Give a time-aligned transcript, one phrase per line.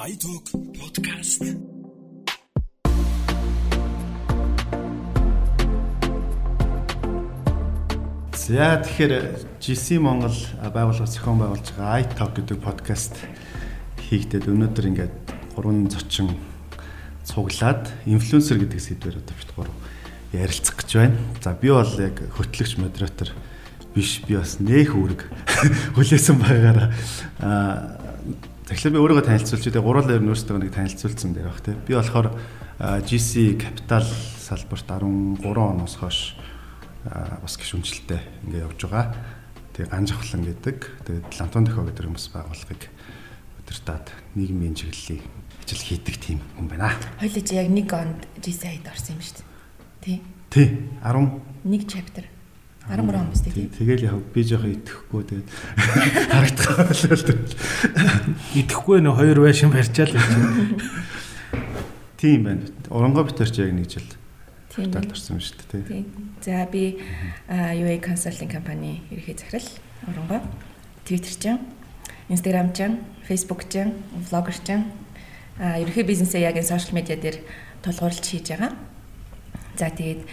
[0.00, 0.48] iTalk
[0.80, 1.44] podcast.
[8.32, 10.32] За тэгэхээр GC Монгол
[10.72, 13.20] байгууллага зохион байгуулж байгаа iTalk гэдэг подкаст
[14.08, 15.16] хийгдээд өнөөдөр ингээд
[15.52, 16.32] гурван зочин
[17.28, 19.76] цуглаад инфлюенсер гэдэг сэдвээр одоо бит гурав
[20.32, 21.20] ярилцах гэж байна.
[21.44, 23.36] За би бол яг хөтлөгч модератор
[23.92, 25.28] биш би бас нээх үүрэг
[26.00, 26.88] хүлээсэн байгаараа
[27.44, 27.99] аа
[28.70, 31.74] тэгэхээр би өөрийгөө танилцуулж тэгээ гурван өөрсдөө нэг танилцуулсан дээр баг тий.
[31.74, 32.28] Би болохоор
[32.78, 36.38] GC Capital салбарт 13 оноос хойш
[37.02, 39.10] бас гişүнчлэлтэй ингээ явж байгаа.
[39.74, 40.78] Тэгээ ганж авхлан гэдэг.
[41.02, 42.82] Тэгээд Лантон дохио гэдэг хүмүүс байгууллагыг
[43.58, 44.06] удирдаад
[44.38, 45.22] нийгмийн чиглэлийн
[45.66, 46.94] ажил хийдэг тийм хүн байна.
[47.18, 49.46] Хоёул чи яг нэг онд GSI-д орсон юм шүү дээ.
[50.00, 50.18] Тий.
[50.50, 50.68] Тий.
[51.02, 52.24] 10 Нэг chapter.
[52.88, 53.68] 13 он биз дээ.
[53.76, 55.48] Тэгэл яг би жоохон итгэхгүй тэгээд
[56.32, 57.38] харагдах байлаа л дээ.
[58.64, 60.80] идэхгүй нөө хоёр байшин барьчаал чинь.
[62.16, 62.64] Тийм байна.
[62.90, 64.08] Оронгоо битэрч яг нэг жил
[64.74, 64.90] Тийм.
[64.92, 65.82] тал орсон юм шүү дээ.
[65.82, 65.82] тий.
[65.86, 66.04] Тий.
[66.40, 66.98] За би
[67.48, 69.68] UA consulting компани ерхий захирал
[70.08, 70.40] оронгоо
[71.04, 71.58] Twitter ч,
[72.28, 72.90] Instagram ч,
[73.28, 73.86] Facebook ч,
[74.30, 74.82] vlogger ч
[75.60, 77.36] а ерхий бизнесээ яг энэ сошиал медиа дээр
[77.84, 78.72] тулгуурлаж хийж байгаа.
[79.76, 80.24] За тэгээд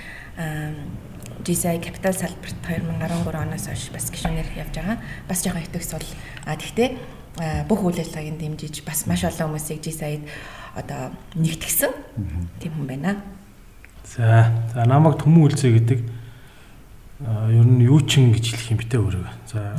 [1.45, 4.97] GSI Capital салбарт 2013 оноос хойш бас гишүүнээр явж байгаа.
[5.29, 6.09] Бас жоохон итгэвс бол
[6.45, 6.89] а тэгтээ
[7.69, 10.25] бүх үйл ажиллагааг дэмжиж бас маш олон хүмүүсийг GSI-д
[10.73, 11.91] одоо нэгтгсэн
[12.61, 13.21] тийм хүн байна.
[14.05, 15.99] За за намайг төмөн үлцээ гэдэг
[17.21, 19.25] ер нь юу чин гэж хэлэх юм битээ өөрөө.
[19.49, 19.73] За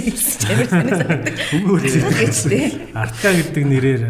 [0.00, 1.36] хэлсэн чамд санагдав.
[1.52, 2.48] Хүмүүст
[2.96, 4.02] Артка гэдэг нэрээр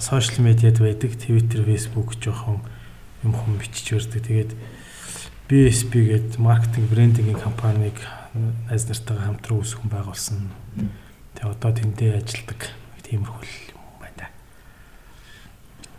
[0.00, 1.16] сошиал медиад байдаг.
[1.20, 2.64] Twitter, Facebook жоохон
[3.20, 4.24] юм хүм бичиж өрдөг.
[4.24, 4.50] Тэгээд
[5.48, 7.98] BSP гэдэг маркетинг брендингийн компанийг
[8.68, 10.48] найз нартайгаа хамтран үүсгэн байгуулсан.
[11.36, 12.60] Тэгээ одоо тэндээ ажилладаг
[13.04, 13.44] тиймэрхүү
[13.76, 14.30] юм байна.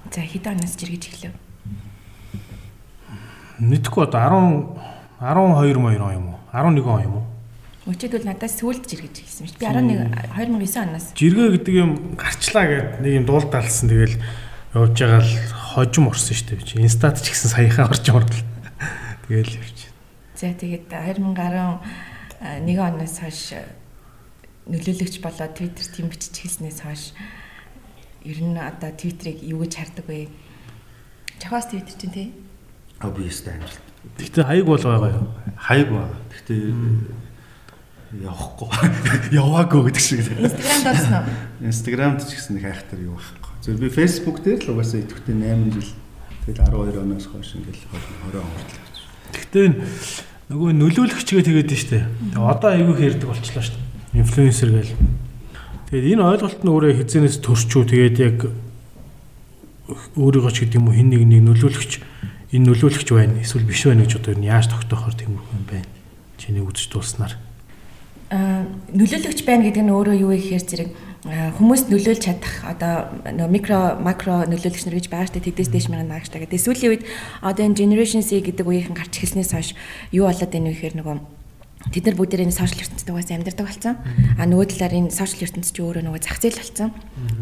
[0.09, 1.33] За хэдэн оноос жиргэж эхлэв?
[3.61, 4.81] Мэдхгүй одоо
[5.21, 6.39] 10 12 моёр он юм уу?
[6.51, 7.25] 11 он юм уу?
[7.85, 9.59] Өчигд бол надаас сүулт жиргэж хэлсэн шүү.
[9.59, 10.07] Би 11
[10.39, 14.17] 2009 оноос Жиргээ гэдэг юм гарчлаа гэдэг нэг юм дуулдаалсан тэгэл
[14.73, 15.33] явж байгаа л
[15.75, 16.81] хожим орсон шүү дээ.
[16.81, 18.52] Инстат ч гэсэн саяхан орж ордол.
[19.27, 19.79] Тэгэл явж.
[20.35, 23.41] за тэгээд 2011 оноос хойш
[24.67, 27.03] нөлөөлөгч болоод Twitter тийм бичиж хэлснээс хойш
[28.23, 30.27] ер нь одоо Twitter-ыг юу гэж хардаг вэ?
[31.43, 32.27] Жохоос Twitter чинь тий?
[33.03, 33.83] Obvious амжилт.
[34.19, 35.27] Гэтэ хаяг бол байгаа юу?
[35.59, 36.19] Хайг байгаа.
[36.31, 36.61] Гэхдээ
[38.23, 38.69] явахгүй.
[39.43, 40.19] Яваагүй гэдэг шиг.
[40.23, 41.27] Instagram дорсон уу?
[41.67, 43.51] Instagram-д ч гэсэн их айхтар юу байхгүй.
[43.63, 45.91] Зөв би Facebook дээр л угаасаа идэвхтэй 8 жил
[46.47, 47.83] тэгэл 12 оноос хойш ингээл
[48.31, 48.92] 20 он хүртэл
[49.33, 49.81] энэ
[50.53, 52.05] нөгөө нөлөөлөгчгээ тэгээд нь штэ.
[52.33, 53.79] Тэгээ одоо айгүй хэрдэг болчлоо штэ.
[54.13, 54.93] Инфлюенсер гээл.
[55.89, 58.37] Тэгээд энэ ойлголт нь өөрөө хизэнээс төрчүү тэгээд яг
[60.17, 61.93] өөрийгөө ч гэдэг юм уу хин нэг нэг нөлөөлөгч
[62.53, 65.89] энэ нөлөөлөгч байна эсвэл биш байна гэж одоо нь яаж тогтоохоор тиймэрхүү юм байна.
[66.37, 67.33] Чиний үзэж дуулснаар.
[68.29, 70.89] Аа нөлөөлөгч байна гэдэг нь өөрөө юу вэ гэхээр зэрэг
[71.23, 76.19] хүмүүст нөлөөлж чадах одоо нөө микро макро нөлөөлөгч нар гэж байгаа штэ тэдээс дээш мянга
[76.19, 76.43] наагч та.
[76.43, 77.03] Тэгээ сүүлийн үед
[77.39, 79.69] одоо энэ generation Z гэдэг үеийнхэн гарч эхэлснээс хойш
[80.11, 81.15] юу болоод байна вэ гэхээр нөгөө
[81.83, 83.95] Тэд нар бүгд энэ сошиал ертөнцид амьдардаг болсон.
[84.39, 86.89] А нөгөө талаар энэ сошиал ертөнцид ч өөрөө нөгөө зах зээл болсон.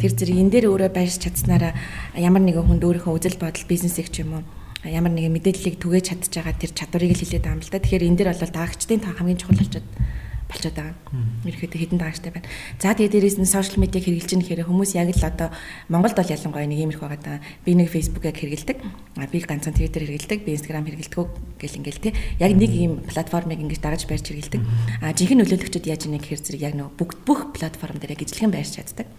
[0.02, 1.74] Тэр зэрэг энэ дээр өөрөө байрч чадсанараа
[2.18, 4.44] ямар нэгэн хүнд өөрийнхөө үзэл бодол бизнесийг ч юм уу
[4.82, 7.78] ямар нэгэн мэдээллийг түгээж чадж байгаа тэр чадварыг л хилээд байгаа юм л да.
[7.86, 9.86] Тэгэхээр энэ дээр бол даагчдын тоо хамгийн чухал болчиход
[10.62, 10.96] болчиход байгаа.
[11.46, 12.48] Ерөөхдөө хідэн даагчтай байна.
[12.78, 15.50] За тэгээ дээрээс нь сошиал медиаг хэрэгжилж хэрэг хүмүүс яг л одоо
[15.90, 17.46] Монголд бол ялангуяа нэг иймэрхүү байгаа даа.
[17.66, 18.78] Би нэг фейсбુકыг хэрэгэлдэг.
[19.18, 20.40] А би ганцхан твиттер хэрэгэлдэг.
[20.46, 22.14] Би инстаграм хэрэгэлдэг гэл ингээл тий.
[22.38, 24.62] Яг нэг ийм платформыг ингэж дараж барьж хэрэгэлдэг.
[25.02, 28.54] А жинхэнэ нөлөөлөгчд яаж нэг хэр зэрэг яг нөгөө бүгд бүх платформ дээр яг ижлэхэн
[28.54, 29.10] байрч чаддаг.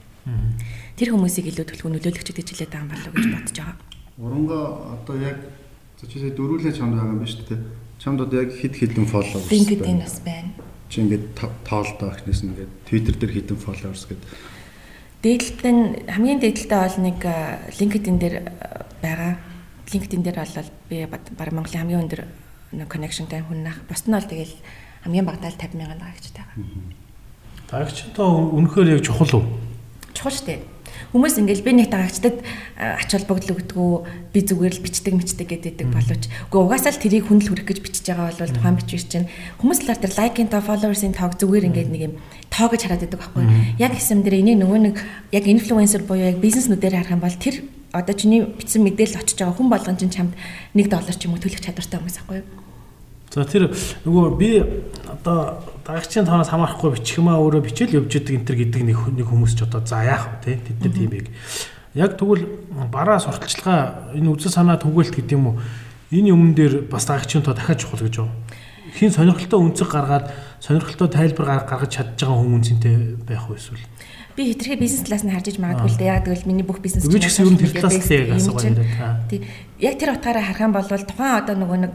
[0.95, 3.77] Тэр хүмүүсийг илүү төлхөө нөлөөлөгчд хилээд байгаа юм болов уу гэж бодож байгаа.
[4.23, 4.59] Уранга
[4.95, 5.39] одоо яг
[5.99, 7.61] сая дөрүүлээ чамд байгаа юм ба шүү дээ.
[8.03, 10.51] Чамд одоо яг хэд хэдэн followers LinkedIn бас байна.
[10.93, 14.29] Чи ингээд то- тоолдоо ихнээс нь ингээд Twitter дээр хэдэн followers гэдэг.
[15.25, 18.45] Дээдлэлтэй нь хамгийн дээдлэлтэй бол нэг э, LinkedIn дээр э,
[19.01, 19.41] байгаа.
[19.89, 22.23] LinkedIn дээр бол би баг Монголын хамгийн өндөр
[22.77, 23.81] нэг connectionтай хүн нах.
[23.89, 24.53] Бус нь бол тэгэл
[25.09, 27.89] хамгийн багтаал 50 мянган дагагчтай байгаа.
[27.89, 29.45] Дагчтай үнэхээр яг чухал уу?
[30.13, 30.61] Чухал штэ.
[31.13, 32.37] Хүмүүс ингээл би нэг дагагчдад
[32.77, 33.93] ач холбогдол өгдөггүй
[34.33, 36.31] би зүгээр л бичдэг мичдэг гэдэг боловч.
[36.49, 39.29] Үгүй угаасаа л тэрийг хүндэл хүрэх гэж бичиж байгаа бол тухайн бичвэр чинь
[39.61, 42.15] хүмүүс талаар тэр лайкын тоо фолловерсийн тоог зүгээр ингээд нэг юм
[42.49, 43.45] тоо гэж хараад байдаг байхгүй.
[43.77, 44.97] Яг хэсэм дээр энийг нөгөө нэг
[45.37, 47.61] яг инфлюенсер буюу яг бизнеснүүдээр харах юм бол тэр
[47.93, 50.33] одоо чиний бичсэн мэдээлэл очиж байгаа хүн болгон чинь чамд
[50.73, 52.72] 1 доллар ч юм уу төлөх чадвартай хүмүүс байхгүй юу
[53.33, 53.73] За тэр
[54.05, 54.61] нөгөө би
[55.09, 59.57] одоо дагагчийн тоноос хамаарахгүй бичих юмаа өөрөө бичээл явж идэг энэ төр гэдэг нэг хүмүүс
[59.57, 61.27] ч одоо за яах вэ те тэд нар тийм яг
[61.95, 62.45] Яг тэгвэл
[62.89, 65.61] бараа сурталчилгаа энэ үзэл санаа түгээлт гэдэг юм уу?
[66.09, 68.33] Энэ өмнө дээр бас дагагчийн тоо дахиад чухал гэж байна.
[68.97, 72.97] Хин сонирхолтой үнцэг гаргаад сонирхолтой тайлбар гаргаж чадж байгаа хүн үнцэнтэй
[73.29, 73.85] байх уу эсвэл
[74.37, 76.13] би хитрхи бизнес талаас нь харж иж магадгүй л дээ.
[76.17, 79.21] Яг тэгвэл миний бүх бизнес чинь гэсэн юм тэр талаас нь яг асуугаа яриад та.
[79.29, 79.41] Тий.
[79.77, 81.93] Яг тэр утгаараа харах юм бол тухайн одоо нөгөө нэг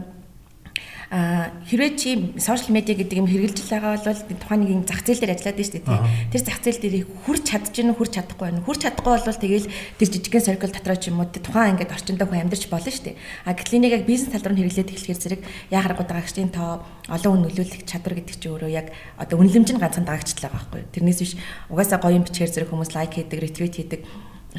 [1.08, 5.56] хэрвээ чи сошиал медиа гэдэг юм хэрэгжилж байгаа бол тухайн нэг зах зээл дээр ажиллаад
[5.56, 6.00] шүү дээ тий.
[6.36, 8.60] Тэр зах зээл дээр хүрч чадж гин хүрч чадахгүй байна.
[8.60, 12.40] Хүрч чадахгүй бол тэгэл тэр жижигхэн circle дотроо ч юм уу тухайн ингээд орчиндөө хүн
[12.44, 13.16] амьдарч болно шүү дээ.
[13.48, 15.40] А гэтэл нэг яг бизнес тал руу хэрэглээд эхлэхээр зэрэг
[15.72, 19.80] яхаар гоо дагагчдын тоо олон хүн нөлөөлөх чадвар гэдэг чинь өөрөө яг одоо үнэлэмж нь
[19.80, 20.92] ганцхан дагагчлаа байхгүй.
[20.92, 21.32] Тэрнээс биш
[21.72, 24.00] угаасаа гоё юм бичгээр зэрэг хүмүүс лайк хийдэг, ретвит хийдэг,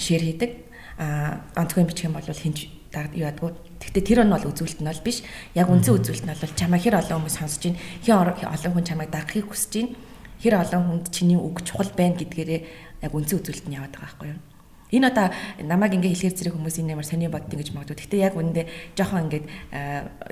[0.01, 0.51] шеэр хийдэг.
[0.97, 3.51] А онцгой бичих юм бол хинж юу ядгүй.
[3.79, 5.23] Гэхдээ тэр нь бол үзүүлэлт нь бол биш.
[5.53, 7.81] Яг үндсэн үзүүлэлт нь бол чамаа хэр олон хүмүүс сонсож байна.
[8.01, 8.15] Хин
[8.49, 9.95] олон хүн чамайг дагахыг хүсэж байна.
[10.41, 12.61] Хэр олон хүнд чиний үг чухал байна гэдгээрээ
[13.05, 14.41] яг үндсэн үзүүлэлт нь яваад байгаа байхгүй юу?
[14.89, 15.29] Энэ одоо
[15.61, 18.09] намайг ингээ хэлэхэр зэрэг хүмүүс энэ ямар сони боддог гэж магадгүй.
[18.09, 18.65] Гэхдээ яг үүндээ
[18.97, 19.45] жоохон ингээд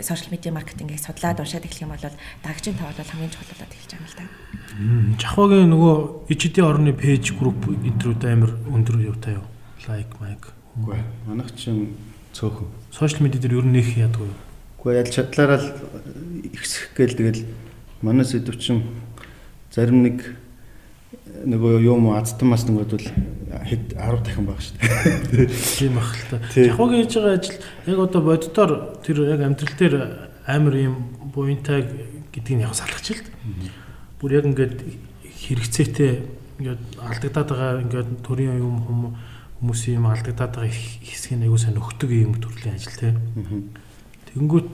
[0.02, 2.02] сошиал медиа маркетингийг судлаад уншаад эхлэх юм бол
[2.42, 4.26] дагчийн тав бол хамгийн чухал болоод эхэлж байгаа юм л та.
[5.22, 5.96] Жахвагийн нөгөө
[6.34, 9.46] ичдийн орны пэйж групп энтрүүд амар өндөр юутай юу?
[9.86, 10.50] Лайк, майк.
[10.74, 11.06] Үгүй.
[11.30, 11.94] Манайх чинь
[12.38, 12.70] цөөхөн.
[12.94, 14.30] Сошиал медиа дээр ер нь нэх ядгүй.
[14.78, 15.70] Үгүй ял чадлаараа л
[16.54, 17.42] ихсэх гээл тэгэл
[18.06, 18.86] манай сэдв чинь
[19.74, 20.38] зарим нэг
[21.50, 23.08] нөгөө юм аздамаас нөгөөд бол
[23.66, 25.50] хэд 10 дахин баг шүү дээ.
[25.82, 26.38] Тийм ах л та.
[26.54, 27.58] Жахвагийн хийж байгаа ажил
[27.90, 29.96] яг одоо боддоор тэр яг амьдрал дээр
[30.46, 30.96] амар юм
[31.34, 31.90] буянтай
[32.34, 33.26] гэдгийг яг салгаж л.
[34.22, 34.78] Бүр яг ингээд
[35.26, 36.12] хэрэгцээтэй
[36.62, 39.27] ингээд алдагдаад байгаа ингээд төрийн юм хүмүүс
[39.58, 43.18] хүмүүсийн юм алдагдаад байгаа хэсгийг аягүй сайн өгдөг юм төрлийн ажил те.
[44.34, 44.74] Тэнгүүт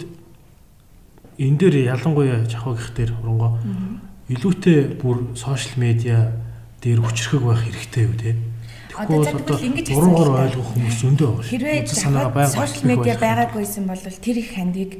[1.40, 3.60] энэ дээр ялангуяа жахвагийнх дээр хурангоо
[4.28, 6.36] илүүтэй бүр сошиал медиа
[6.84, 8.36] дээр хүчрхэг байх хэрэгтэй юу те.
[8.94, 11.50] Одоо одоо ингэж буруугаар ойлгох хүмүүс зөндөө байгаа.
[11.50, 14.92] Хэрвээ сошиал медиа байгаагүйсэн бол тэр их хандыг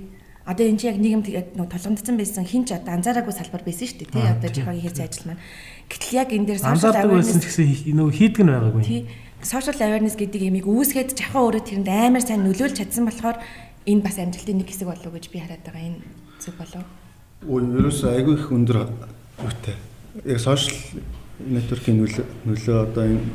[0.46, 4.00] одоо энэ чинь яг нийгэмд яг нөө толгомдсон байсан хинч одоо анзаараагүй салбар байсан шүү
[4.04, 5.44] дээ тий одоо жихагийн хэрэг ажил маань
[5.88, 8.84] гэтэл яг энэ дээр сошиал авиарнаас байсан гэсэн нөгөө хийдэг нь байгаагүй.
[8.84, 9.02] Тий
[9.44, 13.38] social awareness гэдэг ямиг үүсгээд жахаа өөрөө тэрэнд амар сайн нөлөөлж чадсан болохоор
[13.84, 16.00] энэ бас амжилтын нэг хэсэг болов уу гэж би хараад байгаа энэ
[16.40, 16.84] зүг болов.
[17.44, 19.76] Өө ерөөсөө айгүй их өндөр үүтэй.
[20.24, 20.72] Яг social
[21.44, 23.28] network-ийн нөлөө нөлөө одоо энэ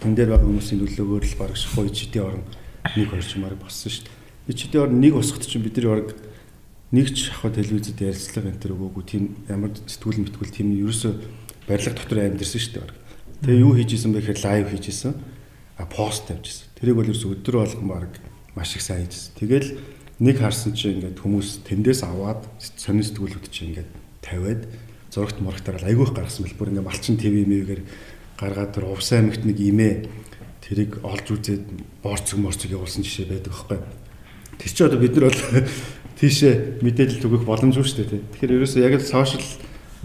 [0.00, 2.44] тэн дээр байгаа хүмүүсийн нөлөөгөөр л баг шахуу ичдийн орн
[2.96, 4.56] нэг марыг болсон шүү дээ.
[4.56, 6.16] Ичдийн орн нэг босгот чинь бидний баг
[6.96, 11.12] нэг ч шахуу телевизэд ярилцлага энэ төр өгөөгүй тийм ямар сэтгүүл мэтгүүл тийм ерөөсөө
[11.68, 12.88] барилга дотор амьдэрсэн шүү дээ.
[13.42, 15.12] Тэгээ юу хийж исэн бэ гэхээр лайв хийж исэн
[15.86, 16.68] пост тавьжсэн.
[16.78, 18.12] Тэрийг бол ерөөс өдөр болгон баг
[18.54, 19.34] маш их сайн хийжсэн.
[19.38, 19.68] Тэгэл
[20.22, 23.90] нэг харсан чинь ингээд хүмүүс тэндээс аваад сонин сэтгүүлүүд чинь ингээд
[24.22, 24.68] тавиад
[25.10, 27.82] зурагт мурагтаар айгүйх гаргасан бэл бүр ингээд малчин ТV мэвээр
[28.38, 29.94] гаргаад тэр увс аймагт нэг имээ
[30.62, 31.64] тэрийг олж үзээд
[32.02, 33.78] борцог морцог явуулсан жишээ байдаг байхгүй.
[34.62, 35.42] Тэр чинь одоо бид нар бол
[36.22, 38.22] тийшээ мэдээлэл түгэх боломжгүй шүү дээ.
[38.38, 39.46] Тэгэхээр ерөөсөө яг л сошиал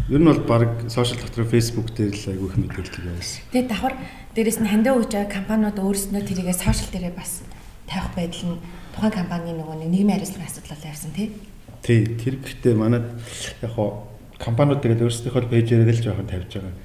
[0.08, 3.44] ер нь бол баг сошиал дотор Facebook дээр л айгүйх мэдээлэл явуулсан.
[3.52, 3.96] Тэгээ давхар
[4.38, 7.42] Дээрэс нь хандаа үүж байгаа компаниуд өөрсдөө тэрийгэ сошиал дээрээ бас
[7.90, 8.62] тавих байдал нь
[8.94, 11.34] тухайн компанийн нөгөө нэг нийгмийн хариуцлагын асуудлаар явсан тий.
[11.82, 13.18] Тий, тэр гэхдээ манад
[13.66, 14.06] яг хоо
[14.38, 16.76] компаниуд тэгээд өөрсдийнхөө пэйжээр л жоохон тавьж байгаа.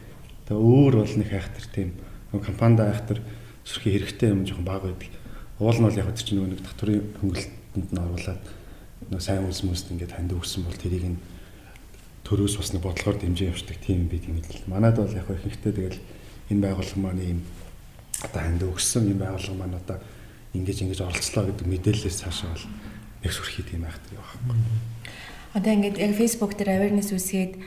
[0.48, 1.88] Тэгээ өөр бол нэг хайхтар тийм
[2.40, 3.18] компанид хайхтар
[3.68, 5.12] сөрхий хэрэгтэй юм жоохон бага байдаг.
[5.60, 8.42] Уул нь бол яг ч нөгөө нэг татврын хөнгөлөлтөнд нь оруулаад
[9.12, 11.20] нөгөө сайн үс хүмүүст ингээд ханд өгсөн бол тэрийг нь
[12.32, 14.64] төрөөс бас нэг бодлогоор дэмжиж явуулдаг тийм бид юм л.
[14.64, 16.00] Манад бол яг ихэнхдээ тэгэл
[16.48, 17.40] энэ байгууллага маань ийм
[18.24, 19.98] одоо ханд өгсөн энэ байгууллага маань одоо
[20.56, 22.64] ингэж ингэж оролцлоо гэдэг мэдээлэлээс цаашаа бол
[23.20, 24.64] нэг сүрхий тийм айхдаг байгаа юм.
[25.52, 27.60] Одоо ингээд яг Facebook дээр awareness үсгээд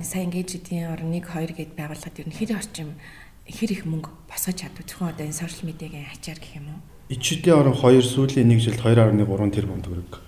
[0.00, 2.96] сая ингэж эдийн орн 1 2 гэд байгууллагад ер нь хэр орчим
[3.44, 6.80] хэр их мөнгө босгож чаддаг зөвхөн одоо энэ сошиал медиагийн ачаар гэх юм уу?
[7.12, 10.27] Ичдийн орн 2 сүүлийн 1 жилд 2.3 тэрбум төгрөг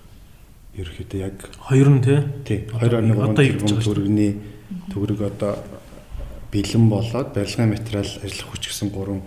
[0.79, 1.37] ерөөхдөө яг
[1.67, 2.03] 2 нь
[2.47, 4.35] тий 2.3 тэрбум төгрөгийн
[4.93, 5.59] төгрөг одоо
[6.53, 9.23] бэлэн болоод барилгын материал ажиллах хүч гэсэн гурван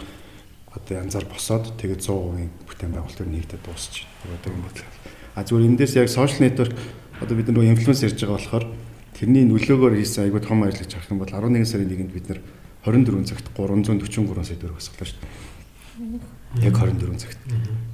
[0.71, 4.87] одоо янзаар босоод тэгээд 100% бүтээн байгуулалт нэгдээд дуусч одоо юм бодлоо.
[5.35, 6.75] А зүгээр эндээс яг social network
[7.19, 8.65] одоо бид нөгөө инфлюенс ярьж байгаа болохоор
[9.13, 12.39] тэрний нөлөөгөөр хийсэн айгүй том ажил гэж харах юм бол 11 сарын 1-нд бид нэр
[12.83, 16.67] 24 цагт 343 сая төгрөг өсгөлөө шүү дээ.
[16.67, 17.39] Яг 24 цагт.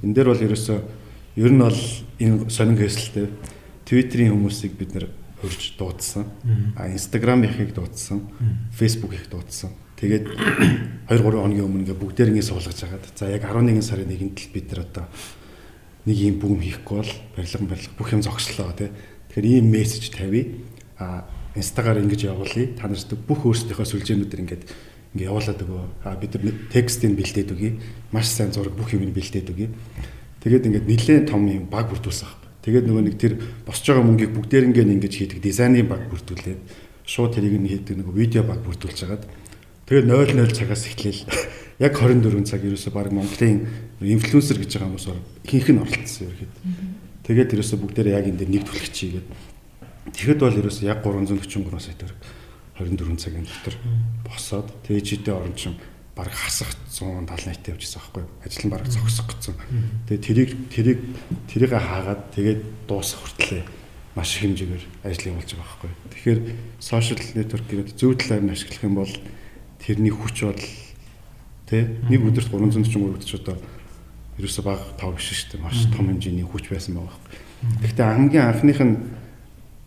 [0.02, 0.78] Энэ дээр бол ерөөсөө
[1.36, 1.80] ер нь бол
[2.18, 3.28] энэ сонин хэсэлтэй
[3.86, 5.06] Twitter-ийн хүмүүсийг бид нэр
[5.40, 6.24] хөрж дуудсан.
[6.76, 8.28] А Instagram ихийг дуудсан.
[8.70, 9.70] Facebook их дуудсан.
[9.96, 10.26] Тэгээд
[11.08, 14.52] 2 3 хоногийн өмнө ингээ бүгдээр ингээ суулгаж хагаад за яг 11 сарын 1-нд л
[14.52, 15.04] бид нар одоо
[16.06, 18.88] нэг юм бүгм хийхгүй бол барилга барилга бүх юм зогслоо тий.
[19.28, 20.44] Тэгэхээр ийм мессеж тавья.
[20.96, 22.72] А инстагаар ингэж явуулъя.
[22.76, 24.64] Та нарт бүх өөрсдийнхөө сүлжээнүүдээр ингээд
[25.16, 25.84] ингээ явуулаад өгөө.
[26.04, 27.76] А бид нар текстийг бэлдээд өгье.
[28.12, 29.68] Маш сайн зураг бүх юмыг бэлдээд өгье.
[30.40, 32.40] Тэгээд ингээд нэлээд том юм баг бүрдүүлсэн баг.
[32.64, 33.32] Тэгээд нөгөө нэг тэр
[33.64, 36.60] босч байгаа мөнгийг бүгдээр ингээ ингэж хийдэг дизайны баг бүрдүүлээд
[37.08, 39.24] шууд тэрийг нь хийдэг нөгөө видео баг бүрдүүлж хагаад.
[39.88, 41.24] Тэгээд 00 цагаас эхлээл.
[41.84, 43.64] Яг 24 цаг ерөөсө баг Монголын
[44.04, 45.08] инфлюенсер гэж байгаа хүмүүс
[45.48, 46.54] ихэнх нь оролцсон ерөөд.
[47.24, 49.28] Тэгээд ерөөсө бүгдээр яг энэ дээр нэг түлхэж чийгээд
[50.12, 52.20] тэгэхэд бол ерөөсө яг 343 сая төгрөг
[52.80, 53.76] 24 цагийн дотор
[54.24, 55.76] босоод тээжидээ орончин
[56.20, 59.56] баг хасах 170 80 явчихсан байхгүй ажил нь баг зогсох гэсэн.
[60.04, 60.98] Тэгээ тэрийг тэрийг
[61.48, 63.64] тэрийг хаагаад тэгээд дуусах хүртлээ
[64.12, 65.92] маш их хэмжээгээр ажил явуулж байгаа байхгүй.
[66.12, 66.40] Тэгэхээр
[66.76, 69.14] social network гэдэг зөв талаар нь ашиглах юм бол
[69.80, 70.60] тэрний хүч бол
[71.70, 73.54] Тэ нэг өдөрт 343 гэж одоо
[74.42, 75.62] ерөөсө баг тав биш шүү дээ.
[75.62, 77.38] Маш том хэмжээний хүч байсан байгаа байхгүй.
[77.86, 78.94] Гэхдээ хамгийн анхных нь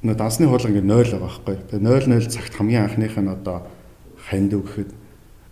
[0.07, 1.55] нөө дансны хуулга ингээд 0 байгаа байхгүй.
[1.75, 3.67] Тэгээ 0 0 цагт хамгийн анхных нь одоо
[4.15, 4.89] хандив гэхэд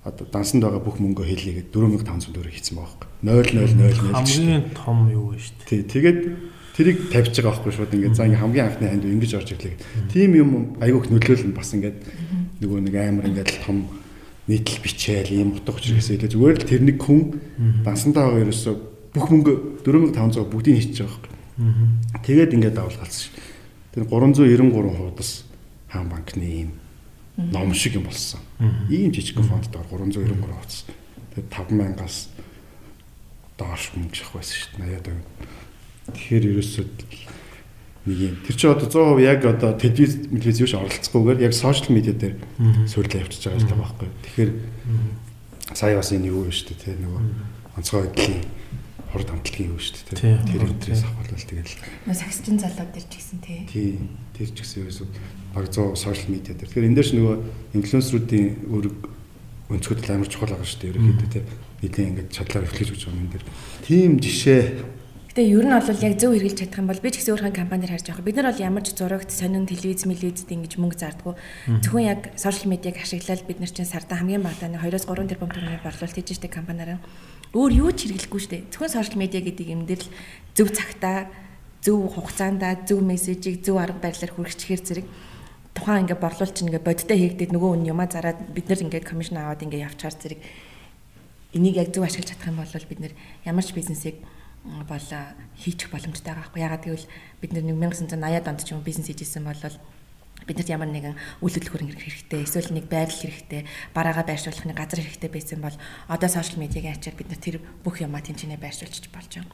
[0.01, 3.10] одоо дансанд байгаа бүх мөнгөө хэлийгээд 4500 төгрөг хийсэн байгаа байхгүй.
[3.22, 5.70] 0 0 0 0 хамгийн том юу вэ шүү дээ.
[5.70, 6.20] Тий, тэгээд
[6.74, 9.75] тэрийг тавьж байгаа байхгүй шууд ингээд за ингээд хамгийн анхны хандив ингэж орж ирлээ.
[10.10, 11.98] Тим юм айгүйх нөлөөлөл бас ингээд
[12.65, 13.77] нөгөө нэг амар ингээд том
[14.50, 17.22] нийтлэл бичээл ийм утга учирээс илүү зүгээр л тэр нэг хүн
[17.86, 18.75] дансантаа байгаа ерөөсөө
[19.13, 19.53] бүх мөнгө
[19.86, 21.38] 4500 бүгдийг хийчихэж байгаа байхгүй.
[22.25, 23.29] Тэгээд ингээд давалгалсан ш.
[23.93, 25.46] Тэр 393 хуудас
[25.91, 26.70] хаан банкны ийм
[27.38, 28.39] ном шиг юм болсон.
[28.89, 30.85] Ийм жижиг фондтоор 393 хуудас.
[31.35, 32.27] Тэгээд 5000-аас
[33.57, 34.67] доош мөнгө шах байсан ш.
[34.77, 35.17] 80 тав.
[36.11, 36.85] Тэгэхээр ерөөсөө
[38.05, 38.35] нэг юм.
[38.45, 42.35] Тэр чинь одоо 100% яг одоо телевиз телевиз юуш оролцохгүйгээр яг сошиал медиа дээр
[42.89, 44.09] суйрлаа явчихж байгаа юм байхгүй.
[44.25, 44.51] Тэгэхээр
[45.77, 47.21] сая бас энэ юу вэ шүү дээ тий нөгөө
[47.77, 48.43] онцгой байдлын
[49.13, 50.33] хурд амтлагын юу шүү дээ тий.
[50.50, 51.77] Тэр өндрээс авахвал тэгэл.
[52.09, 53.59] Сагсчин залууд ирж гисэн тий.
[53.69, 53.89] Тий.
[54.33, 55.07] Тэр ч гэсэн ерөөсөө
[55.53, 56.70] баг 100 сошиал медиа дээр.
[56.72, 57.36] Тэгэхээр энэ дээр ч нөгөө
[57.75, 58.96] инфлюенсеруудын үүрэг
[59.72, 60.91] өнцгөдөл амар чухал байгаа шүү дээ.
[60.96, 61.43] Ерөөхдөө тий.
[61.81, 63.46] Нийтээ ингээд чадлаар эхлэж өгч байгаа юм дээр.
[63.84, 64.62] Тим жишээ
[65.31, 67.88] Гэтэ ер нь бол яг зөв хэрэгжилж чадах юм бол би ч гэсэн өөрхөн компанид
[67.88, 68.27] харж байгаа.
[68.27, 71.36] Бид нар бол ямар ч зурагт сонин телевиз, телевизэд ингэж мөнгө зардггүй.
[71.88, 76.17] Зөвхөн яг сошиал медиаг ашиглаад бид нар чинь сарда хамгийн багадаа 2-3 тэрбум төгрөгийн борлуулалт
[76.20, 77.00] хийж штэ компаниараа.
[77.55, 78.67] Өөр юу ч хэрэглэхгүй штэ.
[78.75, 80.12] Зөвхөн сошиал медиа гэдэг юм дээр л
[80.51, 81.31] зөв цагтаа,
[81.79, 85.08] зөв хугацаанда, зөв мессежийг зөв арга барилаар хүргэчихээр зэрэг
[85.73, 89.37] тухайн ингээ борлуулалт чинь ингээ бодтой хийгдээд нөгөө хүн юмаа зараад бид нар ингээ комисшн
[89.39, 90.39] аваад ингээ явчихаар зэрэг
[91.55, 93.13] энийг яг зөв ашиглаж чадах юм бол бид нар
[93.45, 94.17] ямар ч бизнесийг
[94.63, 95.07] бол
[95.57, 97.07] хийчих боломжтой байгаа байхгүй ягаад гэвэл
[97.41, 99.57] бид нэг 1980-ад онд ч юм бизнес хийжсэн бол
[100.45, 105.29] биднэрт ямар нэгэн үйл хөдлөх хэрэгтэй эсвэл нэг байрлал хэрэгтэй бараагаа байршуулах нэг газар хэрэгтэй
[105.29, 105.75] байсан бол
[106.09, 109.53] одоо сошиал медиагийн ачаар бид нар тэр бүх юмаа тэнцэнэ байршуулчих болж байгаа.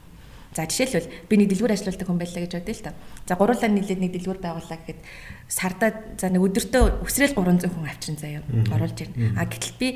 [0.56, 2.96] За жишээлбэл би нэг дэлгүүр ажилладаг хүн байлаа гэж бодъё л та.
[3.28, 5.00] За гуруулаа нийлээд нэг дэлгүүр байгууллаа гэхэд
[5.48, 5.90] сардаа
[6.20, 9.34] за нэг өдөртөө өсрэл 300 хүн авчирсан заяа оруулж ирнэ.
[9.34, 9.88] А гэтэл би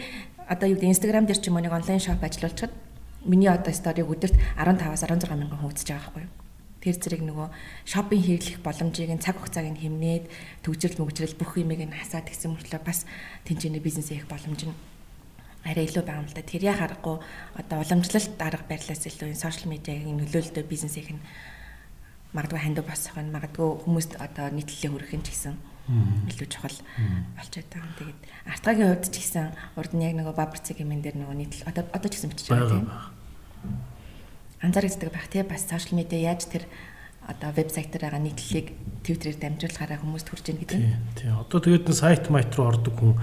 [0.49, 2.73] одоо юу гэдэг Instagram дээр ч юм уу нэг онлайн шоп ажиллуулчихад
[3.25, 6.33] Миний одоо сториг өдөрт 15-аас 16 мянган хөгжиж байгаа байхгүй юу?
[6.83, 7.49] Тэр зэрэг нөгөө
[7.87, 10.27] шопинг хийх боломжийг нь цаг хугацааг нь хэмнээд
[10.67, 13.07] төгжрөл мөгжрөл бүх юмыг нь хасаад гэсэн мөртлөө бас
[13.47, 14.75] тэнцэнэ бизнес хийх боломж нь
[15.63, 16.43] арай илүү байгаа юм л да.
[16.43, 17.23] Тэр яа харахгүй
[17.55, 21.23] одоо уламжлалт арга барилаас илүү энэ сошиал медиагийн нөлөөлөлтөд бизнес хийх нь
[22.33, 25.55] магадгүй хандив босох нь магадгүй хүмүүст одоо нийтлэлээ хүргэх нь ч гэсэн
[26.31, 26.79] илүү чухал
[27.37, 27.97] болчиход байгаа юм.
[27.99, 29.47] Тэгээд артгагийн хувьд ч гэсэн
[29.77, 32.71] урд нь яг нөгөө бабарцэг юмэн дээр нөгөө нийтлэл одоо одоо ч гэсэн бичиж байгаа
[32.71, 32.87] тийм.
[34.63, 36.65] Анзаарэгддэг байх тийм бас сошиал медиа яаж тэр
[37.27, 38.67] одоо вебсайтаар байгаа нийтлэлийг
[39.03, 40.79] твиттерээр дамжуулахаараа хүмүүст хүрч ийн гэдэг.
[41.19, 41.35] Тийм.
[41.39, 43.19] Одоо тэгээд сайт майт руу ордог хүн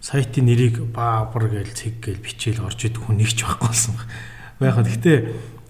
[0.00, 3.94] сайтын нэрийг баабар гээл цэг гээл бичээл орж идэх хүн нэгч байхгүй болсон.
[4.58, 5.18] Байхад гэхдээ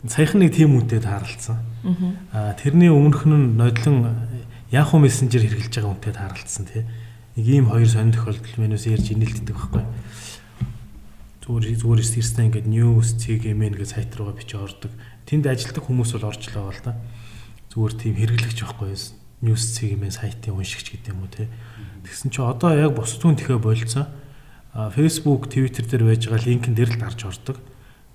[0.09, 1.63] саяхан нэг тийм үнтэй тааралцсан.
[2.35, 4.27] Аа тэрний өмнөх нь нодлон
[4.75, 6.83] Yahoo Messenger хэрэглэж байгаа хүнтэй тааралцсан тий.
[7.39, 9.85] Нэг ийм хоёр сонир тохиолдол менюс ярьж инээлддэг байхгүй.
[11.43, 14.91] Зүгээр зүгээр ирсэн ингээд news, CGMN гэж сайт руугаа бичиж ордог.
[15.27, 16.93] Тэнд ажилтдаг хүмүүс бол орж л байгаа л да.
[17.75, 18.95] Зүгээр тийм хэрэглэгч байхгүй?
[19.43, 21.51] News, CGMN сайтын уншигч гэдэг юм уу тий.
[22.07, 24.07] Тэгсэн чи одоо яг бус түн тэхэ болцсон.
[24.73, 27.59] Facebook, Twitter дээр байж байгаа линкэн дээр л дарж ордог.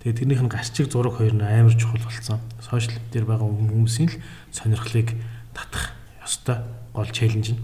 [0.08, 2.40] Тэгээ тэрнийх нь гачиг зураг хоёр нь амар чухал болсон.
[2.64, 4.16] Сошиал дээр байгаа хүмүүсийн л
[4.56, 5.12] сонирхлыг
[5.52, 5.92] татах
[6.24, 6.64] ёстой
[6.96, 7.64] гол челленж нь.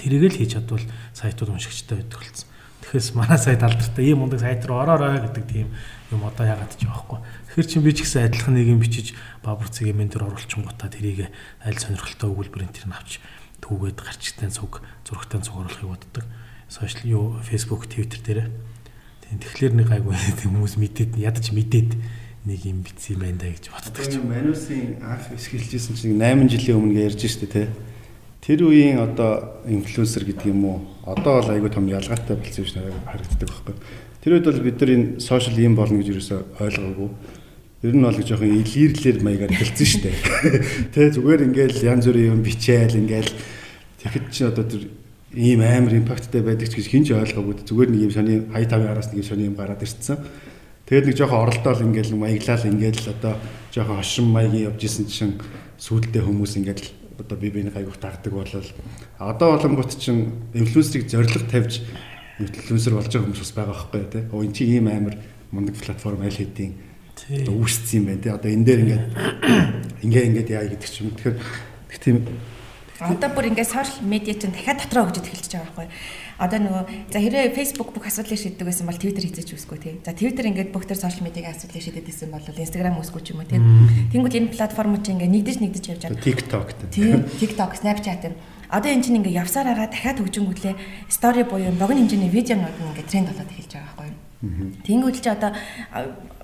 [0.00, 0.80] Тэрийг л хийж чадвал
[1.12, 2.48] сайтууд уншигчтай байдаг болсон.
[2.88, 5.68] Тэгэхээр манай сайт алдартай ийм мундаг сайт руу ороорой гэдэг тийм
[6.08, 7.20] юм одоо яагаад ч байхгүй.
[7.52, 9.12] Тэгэхээр чи би ч гэсэн адилхан нэг юм бичиж
[9.44, 11.28] бабар цэг юм дээр оруулчихгоотаа тэрийг
[11.60, 13.20] аль сонирхолтой өгүүлбэрийн тэр нь авч
[13.60, 16.24] түүгээд гарчтай цуг зурагтай цуг оруулахыг боддог.
[16.72, 18.48] Сошиал юу Facebook, Twitter дээр.
[19.26, 20.14] Тийм тэгэхээр нэг гайгүй
[20.46, 21.90] хүмүүс мэдээд ядаж мэдээд
[22.46, 24.14] нэг юм битсэн юм байна да гэж боддог ч.
[24.22, 27.66] Манусын анх эсгэлжсэн чинь 8 жилийн өмнө ярьж штэ те.
[28.46, 32.86] тэр үеийн одоо инфлюенсер гэдэг юм уу одоо бол айгүй том ялгаатай болсон юм шиг
[33.02, 33.74] харагддаг байхгүй.
[34.22, 37.10] Тэр үед бол бид нар энэ сошиал юм болно гэж юусоо ойлгоогүй.
[37.82, 40.14] Ер нь бол жоохон илэрлэр маягаар хэлсэн дээ.
[40.94, 43.34] Тэ зүгээр ингээл янз бүрийн юм бичээл ингээл
[44.06, 44.82] тэгэхэд чи одоо тэр
[45.34, 49.10] ийм амар импакттай байдаг ч гэж хинч ойлгоогүй зүгээр нэг юм сони хай тавын араас
[49.10, 50.22] нэг юм сони юм гараад ирсэн.
[50.86, 53.34] Тэгээд нэг жоохон оролдоол ингээл маяглал ингээл одоо
[53.74, 55.34] жоохон хошин маягийн явж исэн чинь
[55.82, 56.86] сүйдэлтэй хүмүүс ингээл
[57.18, 58.68] одоо би биений гайвах тагдаг болол
[59.18, 61.82] одоо болонгууд чинь инфлюенсерийг зориг тавьж
[62.38, 64.22] инфлюенсер болж байгаа хүмүүс бас байгаа байхгүй тий.
[64.30, 65.18] Оо эн чи ийм амар
[65.50, 66.78] мундаг платформ аль хэдийн
[67.42, 68.30] одоо үүссэн юм байна тий.
[68.30, 69.04] Одоо энэ дээр ингээд
[70.06, 71.10] ингээ ингээд яа гэдэг ч юм.
[71.18, 71.36] Тэгэхээр
[71.98, 72.16] тийм
[73.00, 75.88] Одоо бүр ингээд сошиал медиа чинь дахиад дотроо хөгжиж эхэлж байгаа байхгүй.
[76.36, 79.94] Одоо нөгөө за хэрвээ Facebook бүх асуудлыг шийддэг байсан бол Twitter хийж үсгүй тий.
[80.00, 83.44] За Twitter ингээд бүх төр сошиал медиагийн асуудлыг шийдэд байсан бол Instagram үсгүй ч юм
[83.44, 83.60] уу тий.
[84.16, 86.24] Тэнгүүд энэ платформ чинь ингээд нэгдэж нэгдэж явж байгаа.
[86.24, 87.20] TikTok тий.
[87.40, 88.32] TikTok, Snapchat
[88.66, 90.74] Одоо энэ чинь ингээд явсаар агаа дахиад хөгжингүүтлээ
[91.06, 94.25] story буюу богино хэмжээний видеонууд ингээд тренд болоод эхэлж байгаа байхгүй.
[94.42, 95.56] Тэнгүүд чи одоо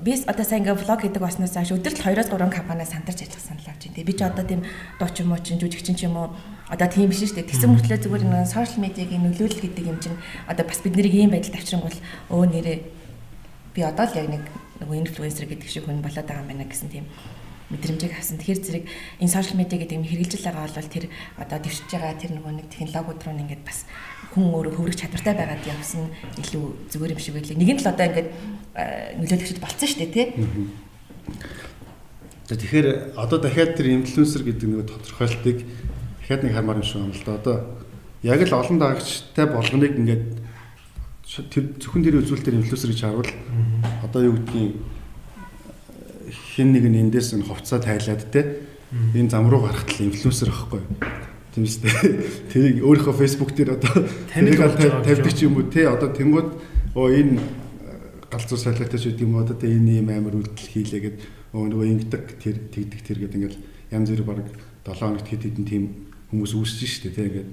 [0.00, 3.92] би одоо сайн ингээ влог хийдэг баснаас хойш өдөрт 2-3 компаниас хамтарч ажиллах санал авч
[3.92, 4.06] байна.
[4.08, 4.64] Би ч одоо тийм
[4.96, 6.32] дуучин муучин жүжигчин ч юм уу
[6.72, 7.52] одоо тийм биш шүү дээ.
[7.52, 10.16] Тэгсэн мөртлөө зүгээр нэг сошиал медиагийн нөлөөлөл гэдэг юм чинь
[10.48, 11.98] одоо бас бид нарыг ийм байдалд авчран бол
[12.32, 12.78] өө нэрээ
[13.76, 14.44] би одоо л яг нэг
[14.80, 17.04] нөгөө инфлюенсер гэдэг шиг хүн болоод байгаа юм байна гэсэн тийм
[17.72, 18.40] мэдрэмжийг авсан.
[18.40, 18.84] Тэгэхээр зэрэг
[19.20, 21.04] энэ сошиал медиа гэдэг юм хэрэгжилж байгаа бол тэр
[21.36, 23.84] одоо дэвшиж байгаа тэр нөгөө нэг технологиуд руу ингээд бас
[24.32, 26.08] хүн өөрөө хөврөх чадвартай байгаад явсан
[26.40, 27.60] илүү зүгээр юм шиг байлээ.
[27.60, 28.28] Нэг нь л одоо ингээд
[29.20, 30.26] нөлөөлөгчд болцсон шүү дээ тий.
[32.48, 32.88] За тэгэхээр
[33.20, 35.58] одоо дахиад тэр инфлюенсер гэдэг нэг тодорхойлтыг
[36.24, 37.36] дахиад нэг хармаар юм шиг байна л да.
[37.36, 37.56] Одоо
[38.24, 40.24] яг л олон дагагчтай болгоныг ингээд
[41.52, 43.30] тэр зөвхөн тэр үзүүлэлтээр инфлюенсер гэж харуул
[44.04, 44.80] одоо юу гэдгийг
[46.56, 48.64] хин нэг нь эндээс нь хувцас тайлаад те
[49.16, 50.80] энэ зам руу гарахад л инфлюенсер байхгүй
[51.52, 51.92] тийм үстэй
[52.52, 55.68] тэрийг өөрийнхөө Facebook дээр одоо таныг тавьдаг ч юм уу?
[55.68, 56.48] Те одоо тэнгууд
[56.96, 57.40] оо энэ
[58.32, 61.16] галзуу солиотой ч гэдэг юм одоо те энэ юм амар үйлдэл хийлээ гэд
[61.52, 63.60] нөгөө ингэдэг тэр тэгдэг тэр гэдэг ингээл
[63.92, 64.48] янз бүр баг
[64.88, 65.84] 7 хоногт хэд хэдэн тийм
[66.32, 67.50] хүмүүс үүсэж штэ те ингээд.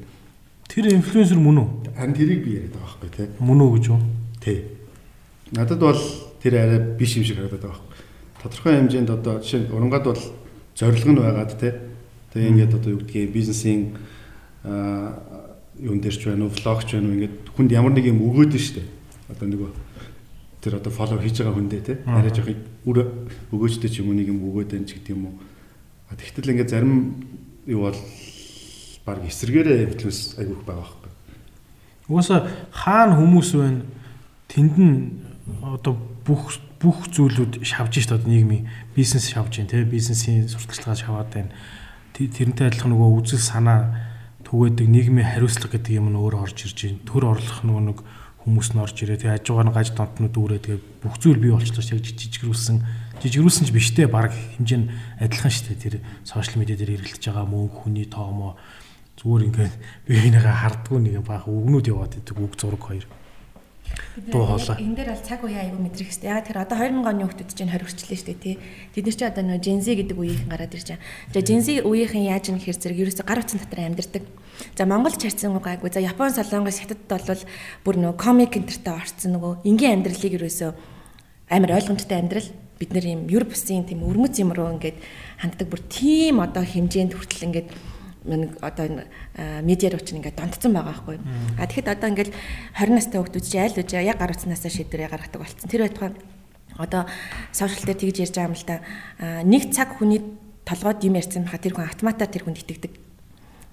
[0.72, 1.68] Тэр инфлюенсер мөн үү?
[2.00, 4.00] Харин тэрийг би яриад байгаа байхгүй те мөн үү гэж үү
[4.40, 4.58] тий.
[5.52, 6.02] Надад бол
[6.40, 8.00] тэр арай биш юм шиг харагдаад байгаа байхгүй.
[8.40, 10.24] Тодорхой хэмжээнд одоо жишээ нь урангад бол
[10.80, 11.89] зорилго нь байгаад те
[12.34, 13.96] тэгээ ингээд одоо юу гэдгийг бизнесийн
[15.80, 18.62] юун дээр ч байна уу влогч байна уу ингээд хүнд ямар нэг юм өгөөд нь
[18.62, 18.84] штэ.
[19.32, 19.72] Одоо нөгөө
[20.62, 22.52] тэр одоо фоллоу хийж байгаа хүндээ те арай жоох
[22.84, 22.98] үр
[23.56, 25.36] өгөөжтэй ч юм уу нэг юм өгөөд байна ч гэдэг юм уу.
[26.12, 27.24] Тэгтэл ингээд зарим
[27.66, 28.00] юу бол
[29.06, 31.12] баг эсэргээрээ инфлюенс айгүйх байгаа байхгүй.
[32.10, 32.40] Угаасаа
[32.74, 33.82] хаана хүмүүс байна?
[34.52, 34.98] Тэнд нь
[35.64, 41.30] одоо бүх бүх зүйлүүд шавж шít одоо нийгмийн бизнес шавж гин те бизнесийн сурталчилгаа шаваад
[41.32, 41.52] байна.
[42.20, 43.80] Тэрнтэй адилхан нөгөө үзэл санаа
[44.44, 47.08] түгээдэг нийгмийн хариуцлага гэдэг юм нь өөр орж ирж байна.
[47.08, 48.00] Төр орлох нөгөө нэг
[48.44, 49.24] хүмүүс нь орж ирээ.
[49.24, 52.78] Тэгээ ажуугаар нь гаж донтнууд үүрээ тэгээ бүх зүйл бий болчихлоо яг жижигрүүлсэн
[53.24, 54.92] жижигрүүлсэн ч биштэй баг хэмжээ нь
[55.24, 55.76] адилхан шүү.
[55.80, 55.96] Тэр
[56.28, 58.60] сошиал медиа дээр эргэлдэж байгаа мөнгө хүний тоомоо
[59.22, 59.74] зүгээр ингээд
[60.08, 63.06] бие бинийгээ хардггүй нэг баг үгнүүд яваад идэг үг зураг хоёр
[64.28, 64.78] дуу хоолой.
[64.80, 66.30] Энэ дээр бол цаг үеийн аягүй мэдрэх хэрэгтэй.
[66.30, 68.56] Яг тэр одоо 2000 оны хүмүүс чинь хоригчлээ шүү дээ тий.
[68.94, 71.06] Тэд нар чи одоо нөө Gen Z гэдэг үеийнхэн гараад ирж байгаа.
[71.34, 74.24] За Gen Z үеийнхэн яаж юм гэхээр зэрэг ерөөсө гар утсан дотор амьдэрдэг.
[74.76, 75.90] За Монгол чарцсан гайгүй.
[75.94, 77.44] За Япон солонгос хятадд бол
[77.88, 80.76] бүр нөө комик энтертэй орцсон нөгөө энгийн амьдралыг ерөөсө
[81.50, 82.50] амар ойлгомжтой амьдрал
[82.80, 84.98] бид нэр юм Европ бусын тийм өрмөц юм руу ингээд
[85.42, 87.68] ханддаг бүр тийм одоо хэмжээнд хүртэл ингээд
[88.38, 89.04] нэг одоо энэ
[89.66, 91.18] медиа руу чинь ингээд донтцсон байгаа байхгүй.
[91.58, 92.32] А тэгэхэд одоо ингээд
[92.78, 95.70] 20 настай хүмүүс чи айл үжи яг гар утснасаа шийдвэрээ гаргадаг болсон.
[95.70, 96.12] Тэр байтугай
[96.80, 97.06] одоо
[97.52, 98.78] сошиал дээр тэгж ярьж байгаа юм л да.
[99.44, 100.22] Нэг цаг хүний
[100.64, 102.94] толгойд юм ярьсан хаа тэр хүн автоматар тэр хүнд итгэдэг.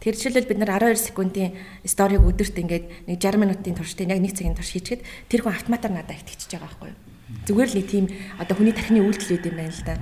[0.00, 1.54] Тэр жишээлбэл бид нар 12 секундын
[1.86, 5.92] сториг өдөрт ингээд нэг 60 минутын туршид яг 1 цагийн турш хийчихэд тэр хүн автоматар
[5.94, 6.98] надад итгэчихэж байгаа байхгүй юу?
[7.46, 8.04] Зүгээр л нэг тийм
[8.38, 9.94] одоо хүний тархины үйлдэл үүд юм байна л да.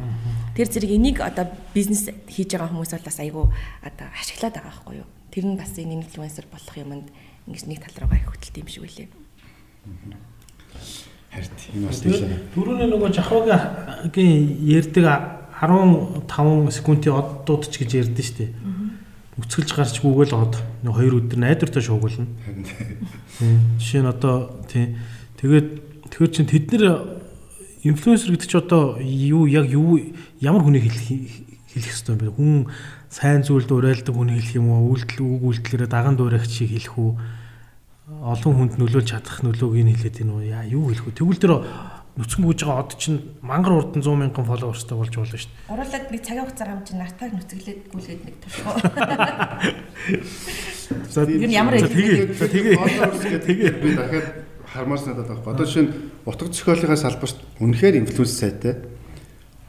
[0.54, 3.46] Тэр зэрэг энийг одоо бизнес хийж байгаа хүмүүс бол бас айгүй
[3.82, 5.08] одоо ашиглаад байгаа байхгүй юу?
[5.30, 7.10] Тэр нь бас энэ инфлюенсер болох юмд
[7.46, 9.08] ингэж нэг тал руугаа их хөтэлт юм шиг үлээ.
[11.34, 12.30] Харин энэ бас тийм.
[12.54, 15.06] Дөрөвний нөгөө жахвагийн ярьдаг
[15.58, 18.50] 15 секундын од дуудч гэж ярьдэн шүү дээ.
[19.34, 20.54] Үцгэлж гарч гүгэл од
[20.86, 22.30] нэг хоёр өдөр найдвартай шуугуулна.
[23.82, 24.94] Жишээ нь одоо тий
[25.42, 26.84] тэгээд Тэгэхээр чин тэд нэр
[27.82, 29.98] инфлюенсер гэдэг чи одоо юу яг юу
[30.44, 31.08] ямар хүнийг хэлэх
[31.72, 32.36] хэлэх хэвээр юм бэ?
[32.36, 32.68] Хүн
[33.08, 34.92] сайн зүйлд уриалдаг хүнийг хэлэх юм уу?
[34.94, 37.10] Үйлдэл үг үйлдэлээрээ даган дуурайх чиг хэлэх үү?
[38.20, 40.44] Олон хүнд нөлөөлж чадах нөлөөг нь хэлээд байна уу?
[40.44, 41.18] Яа юу хэлэх вэ?
[41.18, 41.52] Тэгвэл тэр
[42.14, 45.74] нүцгэн бүүж байгаа од чинь мангар урд нь 100 мянган фолловерстай болж болно шүү дээ.
[45.74, 48.78] Уруулаад нэг цагийн хугацаа гам чинь нартаг нүцгэлээд гүйлгээд нэг туршгаа.
[51.10, 55.58] За нь ямар тэгээ за тэгээ тэгээ би дахиад хармаас надад байгаа.
[55.58, 55.90] Одоо шинэ
[56.22, 58.93] утга зохиолынхаа салбарт үнэхээр инфлюенс сайтай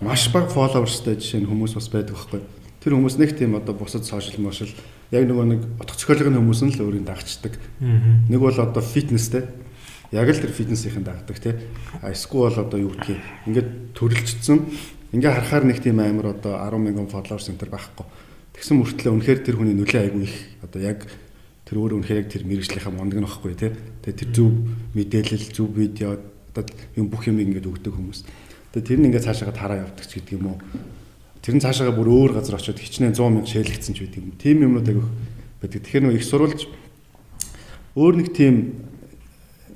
[0.01, 2.41] маш бага фолловерстай жишээ нь хүмүүс бас байдаг байхгүй.
[2.83, 4.69] Тэр хүмүүс нэг тийм одоо бусад сошиал мошил
[5.11, 7.53] яг нөгөө нэг утга зохиолын хүмүүс нь л өөрийн дагчдаг.
[7.79, 9.47] Нэг бол одоо фитнестэй
[10.11, 11.55] яг л тэр фитнесийн дагдаг тий.
[12.01, 14.59] А эсвэл одоо юу гэдгийг ингээд төрөлжсөн
[15.15, 18.05] ингээ харахаар нэг тийм амар одоо 10 мянган фолловерс энэ төр байхгүй.
[18.55, 21.07] Тэгсэн мөртлөө үнэхээр тэр хүний нөлөө айгүй их одоо яг
[21.65, 23.71] тэр өөрөө үнэхээр яг тэр мэрэгжлийнхаа мондөг нь байхгүй тий.
[24.05, 24.51] Тэгээ тэр зөв
[24.93, 26.19] мэдээлэл, зөв видео
[26.53, 26.63] одоо
[26.95, 28.19] юм бүх юм ингээд өгдөг хүмүүс.
[28.75, 30.59] Тэгээ тэр нь ингээд цаашаа тараа явдаг ч гэдэг юм уу.
[31.39, 34.35] Тэр нь цаашаа бүр өөр газар очиод хичнээн 100 мянга шээлэгдсэн ч байдаг юм.
[34.35, 35.07] Тим юмнууд айгүй
[35.63, 35.79] байдаг.
[35.79, 36.67] Тэгэхээр нэг их сурвалж
[37.95, 38.55] өөр нэг тийм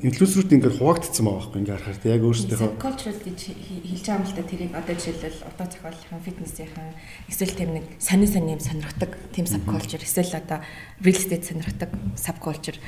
[0.03, 4.35] инфлюенсерүүд ингээд хуваагдсан байгаа байхгүй ингээд харахаар яг өөрсдийнхөө cultural гэж хэлж байгаа юм л
[4.35, 6.89] да тэрийг одоо жишээлбэл одоо зохиолынхан фитнесийнхэн
[7.27, 10.59] эсвэл тийм нэг сонин сонин юм сонирхдаг тийм subculture эсвэл одоо
[11.03, 12.79] real estate сонирхдаг subculture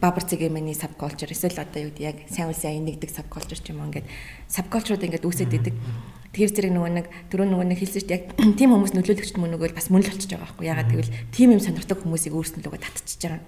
[0.00, 3.88] бабар цэгийн subculture эсвэл одоо юу гэдэг яг сайн үлсэн нэгдэг subculture ч юм уу
[3.90, 4.06] ингээд
[4.48, 5.74] subculture-ууд ингээд үүсээд идэг
[6.30, 8.22] Тэгэхээр зэрэг нөгөө нэг түрүү нөгөө нэг хэлсэн чинь яг
[8.58, 11.58] тийм хүмүүс нөлөөлөгчд мөн нөгөө бас мөн л болчихж байгаа байхгүй ягаад гэвэл тийм юм
[11.58, 13.42] сонирхдаг хүмүүсийг өөрснөлөөгөө татчихж байгаа.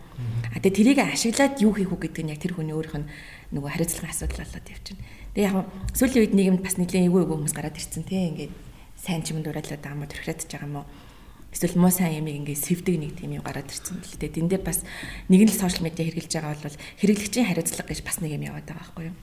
[0.50, 3.10] А тэгээ тэрийг ашиглаад юу хийх үү гэдэг нь яг тэр хүний өөрийнх нь
[3.54, 5.02] нөгөө хариуцлагын асуудал болоод явчихна.
[5.30, 5.56] Тэгээ яг
[5.94, 8.52] сүүлийн үед нийгэмд бас нэлээд эвгүй эвгүй хүмүүс гараад ирсэн тийм ингээд
[8.98, 10.86] сайн чимэнд уриалаад байгаа юм уу төрхрэтж байгаа юм уу
[11.52, 14.32] эсвэл муу сайн ямиг ингээд сэвдэг нэг тийм юм гараад ирсэн л дээ.
[14.40, 14.82] Тэн дээр бас
[15.28, 18.66] нэг нь л сошиал медиа хэрэгжилж байгаа бол хэрэглэгчийн хариуцлага гэж бас нэг юм яваад
[18.66, 19.16] байгаа байхгүй юу?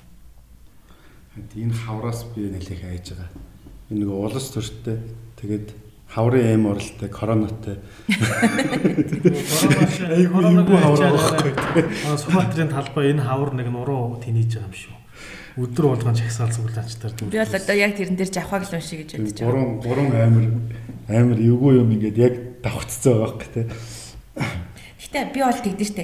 [1.40, 3.30] энэ хавраас би нэлээх айж байгаа.
[3.90, 4.98] Энэ нэг улс төрттэй
[5.40, 5.68] тэгээд
[6.10, 7.78] хаврын эм оролтой коронатай.
[10.10, 11.54] Айгуу юмгүй хавар байхгүй.
[12.10, 14.99] Аа Суматрын талбай энэ хавар нэг нуруу тэнийж байгаа юм шүү.
[15.58, 17.14] Өдөр болгон чагсаал цуглаачтар.
[17.26, 19.50] Би бол одоо яг тэрэн дээр жавхаг л уншиг гэж бодож байгаа.
[19.50, 20.46] Гурван гурван амир
[21.10, 23.62] амир эвгүй юм ингээд яг давхцсан байгаа байхгүй те.
[25.02, 26.04] Гэтэ би бол тэгдэж штэ.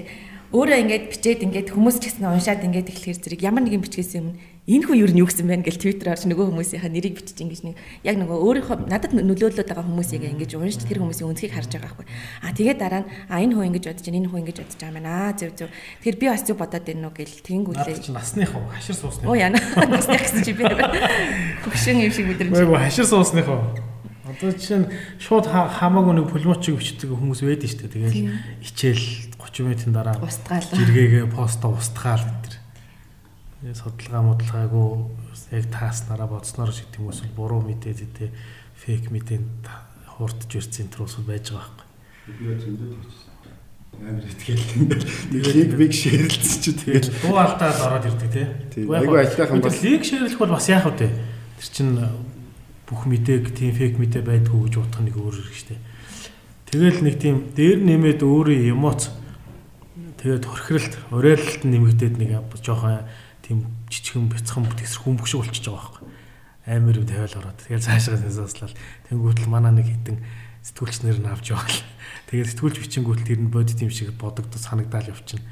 [0.55, 4.39] Өөрөө ингээд бичээд ингээд хүмүүс ч гэсэн уншаад ингээд эхлэхэр зэрэг ямар нэгэн бичгээс юм
[4.71, 7.75] энэ хүн юу юу гэсэн байна гэж твиттер орж нөгөө хүмүүсийнхаа нэрийг бичиж ингэж нэг
[8.07, 12.07] яг нөгөө өөрийнхөө надад нөлөөлөд байгаа хүмүүсийг ингэж уншиж тэр хүмүүсийн үнцгийг харж байгаа байхгүй.
[12.39, 14.95] А тэгээд дараа нь а энэ хүн ингэж бодож байна энэ хүн ингэж бодож байгаа
[14.95, 15.69] юм аа зөв зөв.
[15.75, 17.99] Тэгэхээр би бас зөв бодоод байна уу гэл тэгэнгүүтлээ.
[17.99, 19.27] Чи насных уу хашир суусных.
[19.27, 19.59] Оо яна
[19.91, 20.63] насных гэсэн чи би
[21.67, 22.55] хөвшин юм шиг мэдрэмж.
[22.55, 23.59] Үгүй хашир суусных уу.
[24.35, 24.91] Одоо жишээ нь
[25.23, 27.93] шууд хамаагүй нэг пулмочиг бичдэг хүмүүс байдаг шүү дээ.
[27.95, 29.05] Тэгэл ичээл
[29.39, 30.67] 30 минутын дараа устгаал.
[30.75, 32.53] Жиргээгээ поста устгаал гэдэг
[33.73, 34.87] судалгаа модалгаагүй
[35.55, 38.29] яг тааснараа бодсноор шийдэх хүмүүс бол буруу мэдээд тэ
[38.77, 39.65] фейк мэдээнд
[40.19, 41.87] хурдж ирсэн төрөөс байж байгаа байхгүй.
[42.45, 43.33] Би зөндөө тэгчихсэн.
[43.95, 44.65] Амар ихтгэл
[45.33, 48.47] нэг лиг биг шеэрлсэн чи тэгээд дуу алдаад ороод ирдэг тий.
[48.85, 51.09] Айгу ажиллах юм бол лиг шеэрлэх бол бас яах вэ?
[51.09, 51.89] Тэр чин
[52.85, 55.77] бүх мэдээг тийм фейк мэдээ байдгүй гэж утгах нэг өөр хэрэг штэ.
[56.69, 59.09] Тэгэл нэг тийм дээр нэмээд өөрийн эмоц
[60.21, 62.29] тэгээд хорхиролт, уриалалт нэмэгдээд нэг
[62.61, 63.05] жоохон
[63.45, 66.05] тийм жижигхэн бяцхан хүн бөкшөг болчихж байгаа байхгүй.
[66.65, 67.61] Амар юм тавиал ороод.
[67.61, 68.73] Тэгэл цаашаа сонсоолал.
[69.05, 70.17] Тэнгүүтэл манаа нэг хитэн
[70.65, 71.77] сэтгүүлч нэр нь авч яваал.
[72.25, 75.45] Тэгээд сэтгүүлч бичингүүтэл тэр нь бодит юм шиг бодогдож санагдаал явчихна.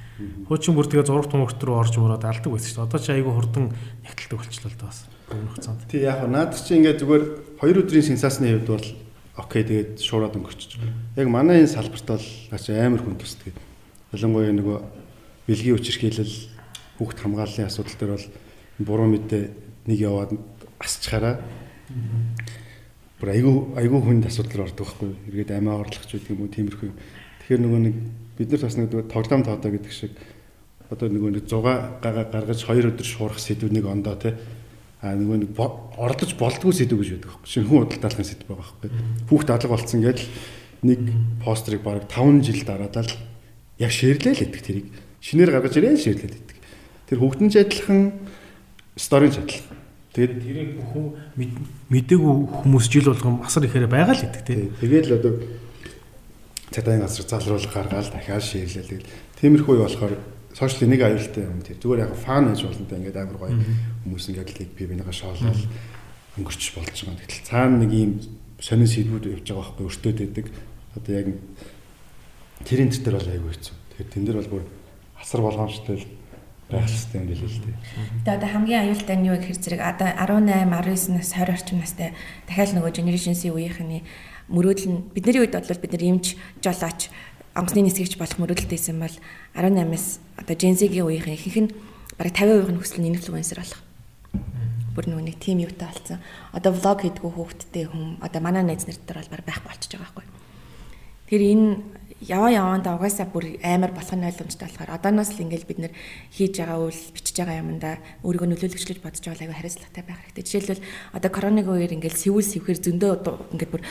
[0.49, 2.89] Хуучин бүр тэгээ зураг тумагт руу орж мөрөөд алдаг байсан шүү дээ.
[2.89, 3.65] Одоо ч айгүй хурдан
[4.01, 5.05] нягтлдаг болчихлоо л да бас.
[5.31, 5.87] Өнгө хугацаанд.
[5.87, 7.23] Тий яг наад чи ингээд зүгээр
[7.61, 8.87] 2 өдрийн сенсацны хувьд бол
[9.37, 10.81] окей тэгээд шуураад өнгөрчих.
[11.15, 13.55] Яг манай энэ салбарт бол амар хүн тусдаг.
[14.11, 14.77] Ялангуяа нөгөө
[15.47, 16.35] бэлгийн үчирхийлэл
[16.99, 18.27] хүүхд хамгааллын асуудал дээр бол
[18.79, 19.43] буруу мэдээ
[19.89, 20.31] нэг яваад
[20.79, 21.41] асчхаараа
[23.19, 26.53] бүр айгүй айгүй хүнд асуудал ордог байхгүй эргээд амиа орлох ч гэдэг юм уу?
[26.53, 26.91] Тиймэрхүү
[27.43, 27.95] тэгэхээр нөгөө нэг
[28.37, 30.11] бид нар бас нэг тоглоом тоодоо гэдэг шиг
[30.91, 34.35] одоо нөгөө нэг 6 гаргаж 2 өдөр шуурах сэдвнийг ондоо те
[35.03, 38.89] а нөгөө нэг оролдож болдгүй сэдв гэж байдаг байхгүй шинхэн худалдаалгын сэдв байгаа байхгүй
[39.27, 40.19] хүүхд алга болцсон гэж
[40.87, 40.99] нэг
[41.43, 43.11] постерыг баг 5 жил дараадал
[43.83, 44.87] яг шеэрлээ л гэдэг тэрийг
[45.19, 46.53] шинээр гаргаж ирээ шеэрлээд байдаг
[47.13, 48.09] Тэр хөгдөнч адилхан
[48.97, 49.77] сторинч адилхан.
[50.17, 51.05] Тэгээд тэрийг бүхэн
[51.93, 54.73] мдээгүй хүмүүс жил болгон асар ихээр байгаа л гэдэг тийм.
[54.81, 55.33] Тэгээд л одоо
[56.73, 59.05] цагдаагийн газар залруулах гаргаал дахиад шеэрлээ.
[59.37, 60.17] Тиймэрхүү болохоор
[60.53, 61.77] сошиал нэг аюултай юм тийм.
[61.81, 63.57] Зүгээр яг фан гэж болонтой ингээд амар гоё
[64.05, 65.61] хүмүүс ингээд л би бинийгаа шоолол
[66.37, 67.21] өнгөрч болж байгаа.
[67.21, 68.11] Гэтэл цаана нэг ийм
[68.61, 70.45] сонин сэдвүүд явж байгаа байхгүй өртөөд байдаг.
[70.93, 71.27] Одоо яг
[72.65, 73.75] тэрийн дээр бол аягүй хэцүү.
[73.97, 74.63] Тэгэхээр тэн дээр бол бүр
[75.17, 76.07] асар болгоомжтой л
[76.69, 77.77] байх хэрэгтэй юм билээ л дээ.
[78.23, 82.09] Тэгээ одоо хамгийн аюултай нь юу гэхээр зэрэг одоо 18, 19 нас 20 орчим настай
[82.47, 84.01] дахиад нөгөө generation C үеийнхний
[84.49, 87.07] мөрөөдөл нь бидний үед бол бид нар эмч, жолооч,
[87.53, 89.15] онгоцны нисгэгч болох мөрөөдөлтэйсэн бол
[89.53, 91.73] 18-аас одоо Gen Z-ийн үеийнхэн ихэнх нь
[92.17, 93.81] бараг 50% нь хүсэл нь инфлюенсер болох.
[94.97, 96.17] Бүр нөгөө нэг тим юутай болсон.
[96.53, 100.05] Одоо влог хийдгүү хүүхдтэй хүм одоо манай найз нар дээр бол баг байхгүй болчихж байгаа
[100.17, 100.25] байхгүй.
[101.29, 101.69] Тэр энэ
[102.29, 105.93] яваа яваанда угаасаа бүр амар болох нь ойлгомжтой болохоор одооноос л ингээл бид нэр
[106.31, 110.45] хийж байгаа үйл бичиж байгаа юмдаа өөрийгөө нөлөөлөгчлөж бодож байгаа аяга хариуцлагатай байх хэрэгтэй.
[110.45, 110.85] Жишээлбэл
[111.17, 113.11] одоо коронавигийн үеэр ингээл сэвүүл сэвхээр зөндөө
[113.53, 113.83] ингээд бүр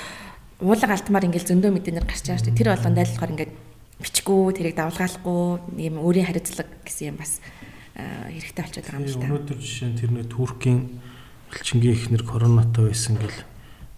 [0.63, 2.61] уулга алтмаар ингээл зөндөө мэдээнэр гарч байгаа шүү дээ.
[2.63, 3.53] Тэр болгонд айлхаар ингээд
[4.03, 5.43] бичгүү тэрийг давлгаалахгүй
[5.83, 7.43] ийм өөрийн хариуцлага гэсэн юм бас
[7.95, 9.27] хэрэгтэй болчиход байгаа юм л та.
[9.27, 10.81] Өнөөдөр жишээ нь тэр нэг Туркийн
[11.53, 13.39] элчингийн ихнэр коронатой байсан гэл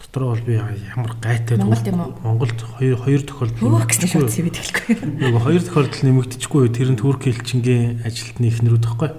[0.03, 4.95] дотроо бол би ямар гайтай Монголд хоёр хоёр тохиолдол хөөх гэсэн шууд CV тэлэхгүй.
[5.23, 9.11] Нөгөө хоёр тохиолдол нэмэгдэжгүй тэр нь Турк элчингийн ажилтны ихнэрүүд байхгүй.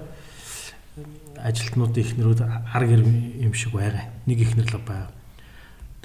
[1.40, 4.12] Ажилтнуудын ихнэрүүд ар гэр юм шиг байгаа.
[4.28, 5.15] Нэг ихнэр л байгаа.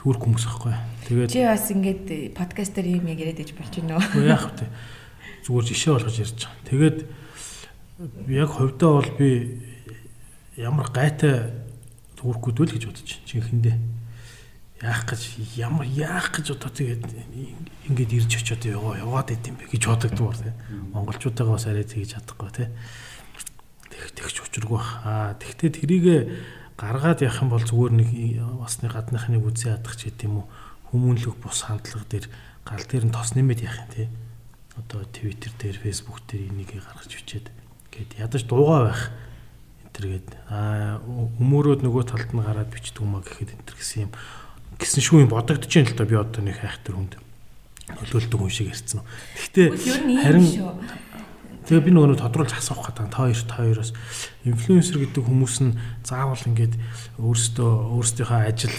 [0.02, 0.74] Турк хүмүүс байхгүй.
[1.06, 4.26] Тэгээд чи бас ингээд подкаст дээр юм яриад иж болж байна уу?
[4.26, 4.70] Яг хөтэй.
[5.46, 6.66] Зүгээр жишээ болгож ярьж байгаа.
[6.66, 6.98] Тэгээд
[8.34, 9.30] яг хувьдаа бол би
[10.58, 11.54] ямар гайтай
[12.18, 13.78] туркууд вэ гэж бодож чинь чихэндээ
[14.82, 15.22] яах гэж
[15.62, 17.06] ямар яах гэж одоо тэгээд
[17.86, 20.58] ингээд ирж очиод яваа яваад идэм бэ гэж бодогдмор тийм
[20.98, 22.74] монголчуудаагаа бас арай тэгж чадахгүй тийм
[24.18, 26.06] тэгч учиргүй аа тэгтээ тэрийг
[26.82, 28.10] гаргаад явах юм бол зүгээр нэг
[28.58, 30.46] басны гадныхны үзээ ядах ч гэдэм үү
[30.90, 32.26] хүмүүнлэг бус хандлага дээр
[32.66, 34.12] гал дээр нь тос нэмээд яах юм тийм
[34.82, 37.48] одоо твиттер дээр фэйсбүүк дээр энийг гаргаж өчөөд
[37.94, 39.02] гээд ядаж дуугаа байх
[39.92, 41.04] энтергээд аа
[41.40, 44.12] өмөрөөд нөгөө талд нь гараад бичдэг юм а гэхэд энтер гэсэн юм.
[44.80, 47.14] Гэсэн шүү юм бодогдож байна л да би одоо нэг хайхтар хүнд.
[47.92, 49.04] Нөлөөлдөг хүн шиг ярьсан.
[49.36, 49.68] Гэхдээ
[50.24, 50.48] харин
[51.68, 53.92] тэгээ би нөгөө тодруулж асуух гэдэг та хоёр та хоёроос.
[54.46, 56.76] Инфлюенсер гэдэг хүмүүс нь заавал ингээд
[57.22, 58.78] өөрсдөө өөрсдийнхөө ажил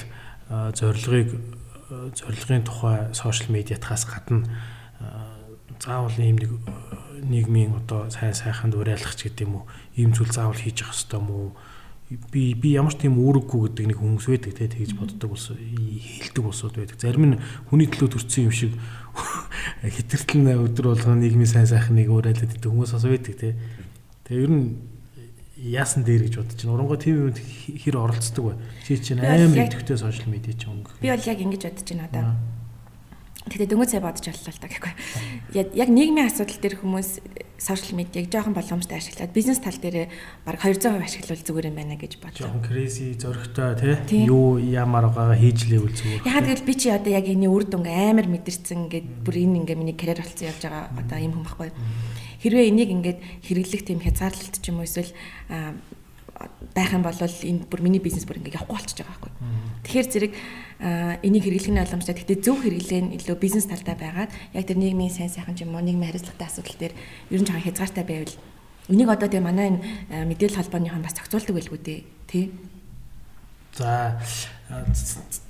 [0.51, 1.29] зорилгыг
[2.19, 4.49] зорилгын тухай сошиал медиатахаас гадна
[5.81, 6.53] заавал ийм нэг
[7.23, 9.65] нийгмийн одоо сайн сайханд уриалгах ч гэдэг юм уу
[9.97, 11.51] ийм зүйл заавал хийж явах хэрэгтэй юм уу?
[12.33, 16.43] Би би ямар ч тийм үүрэггүй гэдэг нэг хүмүүс байдаг те тэгж боддог болсон хэлдэг
[16.45, 16.99] болсод байдаг.
[17.01, 17.41] Зарим нь
[17.71, 18.73] хүний төлөө төрсэн юм шиг
[19.83, 23.57] хэтэртэл өдөр болгоо нийгмийн сайн сайхныг уриалаад идэх хүмүүс бас байдаг те.
[24.27, 24.67] Тэгээ ер нь
[25.63, 26.75] яасан дээр гэж бодож байна.
[26.75, 28.55] Оронгоо тийм юмд хэр оролцдог вэ?
[28.83, 30.99] Чи чинь амар идэвхтэй сошиал медиа ч өнгө.
[30.99, 32.62] Би бол яг ингэж бодож байна одоо.
[33.51, 34.93] Тэгтээ дөнгөж цай бодож оллоо л та гэхгүй.
[35.75, 37.11] Яг нийгмийн асуудал дээр хүмүүс
[37.63, 40.11] сошиал медиаг жоохон боломжтой ашиглаад бизнес тал дээр
[40.47, 42.51] баг 200% ашиглавал зүгээр юм байна гэж бодлоо.
[42.51, 46.27] Жоохон crazy зөрөгтэй тий юу ямар байгаагаа хийж лээвэл зүгээр.
[46.27, 49.79] Ягаад гэвэл би чи одоо яг энэ үр дүнг амар мэдэрсэн ингээд бүр энэ ингээ
[49.79, 51.71] миний карьер болсон явж байгаа одоо юм хүн байхгүй.
[52.43, 55.11] Хэрвээ энийг ингээд хэрэглэх тийм хязгаарлалт ч юм уу эсвэл
[56.75, 59.33] байх юм бол энэ бүр миний бизнес бүр ингээ явахгүй болчихж байгаа байхгүй.
[59.83, 60.33] Тэгэхээр зэрэг
[61.23, 62.15] энийг хэрэглэх нь боломжтой.
[62.15, 65.75] Гэхдээ зөв хэрэглээ нь илүү бизнес талдаа байгаад яг тэр нийгмийн сайн сайхан ч юм
[65.75, 66.95] уу нийгмийн хариуцлагатай асуудал дээр
[67.31, 68.35] ер нь жоохон хязгаартай байвал
[68.91, 69.81] энийг одоо тэгээ манай энэ
[70.27, 72.01] мэдээлэл холбооныхон бас зохицуулдаг байлгүй дээ.
[72.27, 72.45] Тий.
[73.79, 74.19] За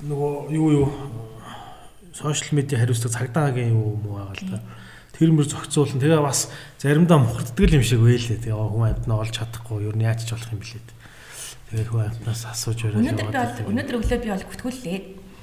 [0.05, 0.87] нөгөө юу юу
[2.13, 4.61] сошиал медиа хариуцлага цагдаагийн юу муу байгаа л да.
[5.23, 6.03] Тэр мөр зохицуулна.
[6.03, 6.51] Тэгээ бас
[6.83, 8.43] заримдаа мухарддаг юм шиг байлээ.
[8.43, 10.89] Тэгээ хүн амьтнаа олж чадахгүй юу яаж ч болох юм блээд.
[11.71, 12.99] Тэгээ хүн амьтнаас асууж яваад.
[12.99, 14.99] Өнөөдөр би бол өнөөдөр өглөө би бол гүтгүүллээ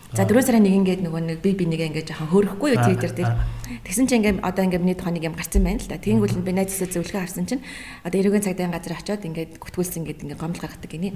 [0.09, 3.13] За 4 сарын нэг ингээд нөгөө нэг би би нэг ингээд жоохон хөрөхгүй юу Twitter
[3.13, 3.37] дээр.
[3.85, 6.01] Тэгсэн чинь ингээд одоо ингээд миний нэг юм гарсан байна л да.
[6.01, 7.61] Тэнгүүл нь би найзсаа зөвлөгөө харсан чинь
[8.01, 11.13] одоо эрүүгийн цагдаагийн газар очиод ингээд гүтгүүлсэн ингээд ингээд гомдол гаргадаг гинэ.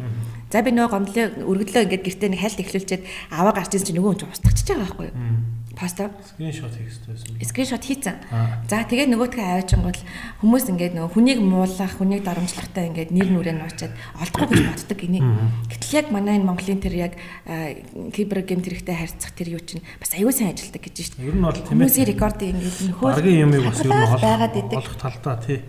[0.53, 4.09] За би нөгөө гомдлоо өргөдлөө ингээд гэртээ нэг хайлт эхлүүлчихэд аваа гарч ирсэн чинь нөгөө
[4.13, 5.17] хүн ч устгachж байгаа байхгүй юу?
[5.73, 6.11] Поста.
[6.37, 7.41] Скриншот хийх гэсэн.
[7.41, 8.17] Скриншот хийцэн.
[8.69, 9.99] За тэгээд нөгөөдгөө аваачингууд
[10.45, 15.19] хүмүүс ингээд нөгөө хүнийг муулах, хүнийг дарамжлахтай ингээд нэр нүрээ нуучаад олдохгүй гэж боддог гинэ.
[15.73, 17.13] Гэтэл яг манай энэ Монголын тэр яг
[18.13, 21.29] кибер гейм тэрэгтэй харьцах тэр юу чинь бас аюул сайн ажилдаг гэж шүү дээ.
[21.33, 21.89] Ер нь бол тийм ээ.
[21.89, 23.09] Хүмүүсийн рекордыг ингээд нөхөө.
[23.17, 24.77] Баргийн юмыг бас ер нь идэг.
[24.77, 25.59] Олох талдаа тий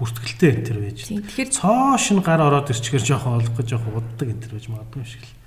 [0.00, 0.98] бүртгэлтэй энэ төр байж.
[1.10, 5.02] Тэгэхээр цоош нь гар ороод ирчихэр жоохон олох гэж жоохон уддаг энэ төр байж магадгүй
[5.04, 5.39] юм шиг л.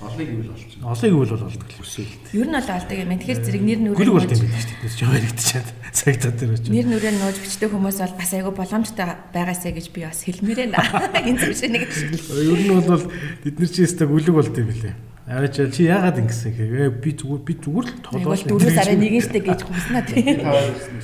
[0.00, 0.88] Олыг ивэл олчихно.
[0.88, 2.24] Олыг ивэл бол олдог л хүсэлт.
[2.32, 3.12] Ер нь бол олдог юм.
[3.20, 4.80] Тэгэхээр зэрэг нэр нүрээ гүлэг болд юм биш үү?
[4.80, 5.68] Тэс жоо яригдчихад
[6.00, 6.72] цагтаа дээр очив.
[6.72, 10.88] Нэр нүрээ нууж бичдэг хүмүүс бол бас айгүй боломжтой байгаасаа гэж би бас хэлмээрээ наа.
[11.20, 11.84] Энэ зүйл шиг нэг.
[11.92, 13.04] Ер нь бол
[13.44, 14.96] бид нар чи өстө гүлэг болд юм билээ.
[15.28, 19.40] Аваач чи яагаад ингэсэн гэхээр би зүгээр би зүгээр л тоглоос дөрөс арай нэгэн штэ
[19.44, 20.42] гэж хүснэ тий.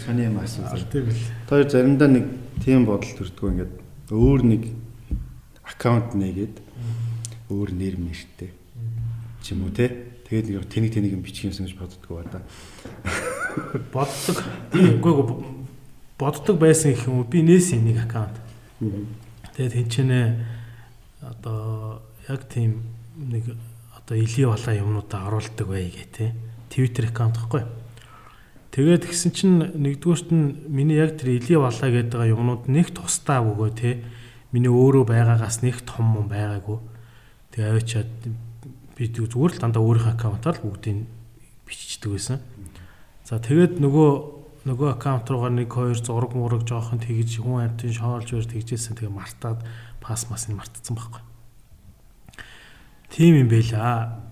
[0.03, 0.89] Сони юм асуусан.
[0.89, 1.21] Тийм бил.
[1.47, 2.25] Тэр заримдаа нэг
[2.65, 3.73] тийм бодол төрдгөө ингээд
[4.11, 4.63] өөр нэг
[5.63, 6.57] аккаунт нээгээд
[7.55, 8.56] өөр нэр мэртэй
[9.47, 9.87] ч юм уу те.
[10.27, 12.43] Тэгээд нэг тэнийг тэнийг юм бичих юмсан гэж боддгоо да.
[13.95, 14.43] Боддог.
[14.75, 15.15] Үгүй
[16.19, 18.35] боддог байсан гэх юм уу би нээсэн нэг аккаунт.
[19.55, 20.21] Тэгээд тэнчэнэ
[21.23, 23.55] одоо яг тийм нэг
[23.95, 26.35] одоо илийн балаа юмнуудаа оруулдаг бай гэ те.
[26.67, 27.63] Twitter аккаунт гэхгүй.
[28.75, 33.71] Тэгээд гисэн чинь нэгдүгürt нь миний яг тэр илийн балаа гэдэг юмнууд нэг тусдаа бөгөө
[33.79, 34.03] те.
[34.51, 36.83] Миний өөрөө байгаагаас нэг том юм байгаагүй
[37.57, 38.13] Тэгээ авчиад
[38.97, 41.05] би зүгээр л дандаа өөрийнхөө аккаунтаар л бүгдийг
[41.69, 42.41] биччихдэг байсан.
[43.29, 44.11] За тэгээд нөгөө
[44.67, 49.15] нөгөө аккаунт руугаа нэг хоёр зураг мураг жоохон тэгж хүн амтын шоолж өөр тэгжсэн тэгээ
[49.15, 49.63] мартаад
[50.03, 51.23] пас мас нь мартцсан байхгүй.
[53.15, 54.25] Тийм юм байла.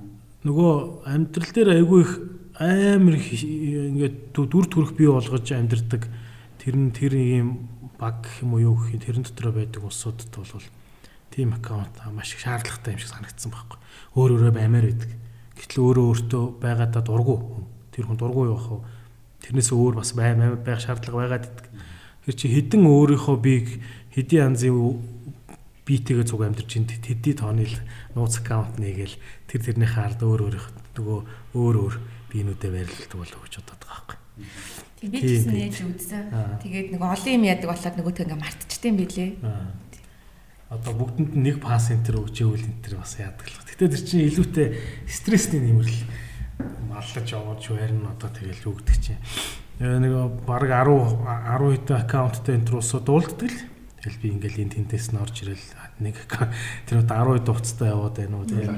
[0.42, 2.12] Нөгөө амьдрал дээр айгүй их
[2.58, 6.10] амар ингээд дүр төрх бий болгож амьдрдаг
[6.58, 7.66] тэр нь тэр юм
[7.98, 10.66] баг гэх юм уу юу гэх юм тэрэн дотор байдаг улсуудад бол
[11.34, 13.78] тийм аккаунт маш их шаардлагатай юм шиг санагдсан байхгүй.
[14.14, 15.10] Өөр өөрөө баймаар байдаг.
[15.58, 17.66] Гэтэл өөрөө өөртөө байгаадаа дургу.
[17.90, 18.78] Тэр хүн дургу бах вэ?
[19.42, 21.66] Тэрнээс өөр бас бай байх шаардлага байгаад идэг.
[22.22, 23.66] Тэр чи хідэн өөрийнхөө бийг
[24.14, 25.02] хэдийн янзын
[25.84, 27.66] битээгээ зүг амьдарч ин тэдний тооны
[28.14, 29.18] нууц аккаунт нэгээл
[29.50, 31.18] тэр тэрнийхээ ард өөр өөрийнх нөгөө
[31.58, 31.94] өөр өөр
[32.32, 34.18] биенүүдээ байрладаг болов гэж бодоод байгаа байхгүй.
[34.96, 36.24] Тэг би ч гэсэн яаж үзсэн.
[36.64, 39.30] Тэгээд нэг олон юм яадаг болоод нөгөөтөө ингээ мартчихсан билээ
[40.70, 43.60] одоо бүгдэнд нэг пас энтер өгч ивэл энтер бас яадаг л.
[43.68, 44.66] Гэтэ тэр чинь илүүтэй
[45.10, 45.98] стрессний нэмэрл
[46.88, 49.20] маллаж швэр нь одоо тэгэл өгдөг чинь.
[49.82, 50.88] Нэг баг 10
[51.26, 53.60] 10 хэдэн аккаунттай энтер усуу дуулддаг л.
[54.00, 55.66] Тэгэл би ингээл энэ тентээс нь орж ирэл
[56.00, 56.16] нэг
[56.86, 58.70] тэр одоо 10 хэд хугацтай яваад байна уу тийм.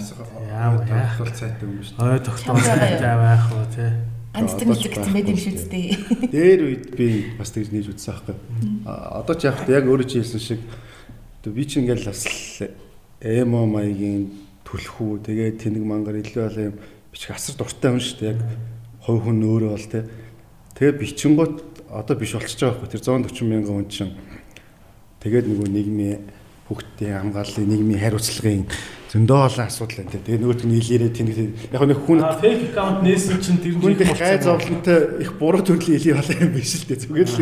[0.49, 2.07] Яа вэ цайтай юм шүү дээ.
[2.07, 3.95] Ой тогтоол цайтай байх уу тийм.
[4.37, 5.89] Амттай мэддэг мэд юм шүү дээ.
[6.29, 7.09] Дээр үед би
[7.41, 8.37] бас тэгж нээж үзсэн аахгүй.
[8.87, 10.61] Одоо ч яг яг өөрөө чи хэлсэн шиг
[11.53, 12.25] би ч ингээл бас
[13.21, 14.31] эмо маягийн
[14.67, 16.75] түлхүү тэгээд тэнэг мангар илүү бол юм
[17.13, 18.41] бичих асар дуртай юм шүү дээ яг
[19.07, 20.03] хувь хүн өөрөө бол тэ.
[20.75, 21.57] Тэгээд бичингууд
[21.95, 24.15] одоо биш болчихж байгаа байхгүй тэр 140 мянган хүн чинь.
[25.23, 26.27] Тэгээд нөгөө нийгмийн
[26.67, 28.67] хүүхдийн хамгааллын нийгмийн хариуцлагын
[29.07, 30.19] зөндөө олон асуудал байна.
[30.19, 31.39] Тэгээ нөгөөт нь илээрээ тэнэг
[31.71, 36.15] яг нэг хүн фейк аккаунт нээсэн чинь тэр хүн гай зовлонтой их буруу төрлийн илий
[36.19, 37.03] болоо юм биш л дээ.
[37.07, 37.39] Зүгээр л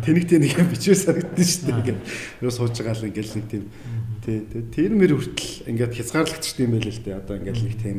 [0.00, 1.76] тэнэг тэнэг юм бичвэ санагдсан шүү дээ.
[1.84, 2.00] Ингээд
[2.40, 3.64] юу сууж байгаа л ингээд нэг тийм
[4.24, 4.38] тий
[4.72, 7.20] тэр мэр хүртэл ингээд хязгаарлагдчих юм байл л дээ.
[7.20, 7.98] Одоо ингээд нэг тийм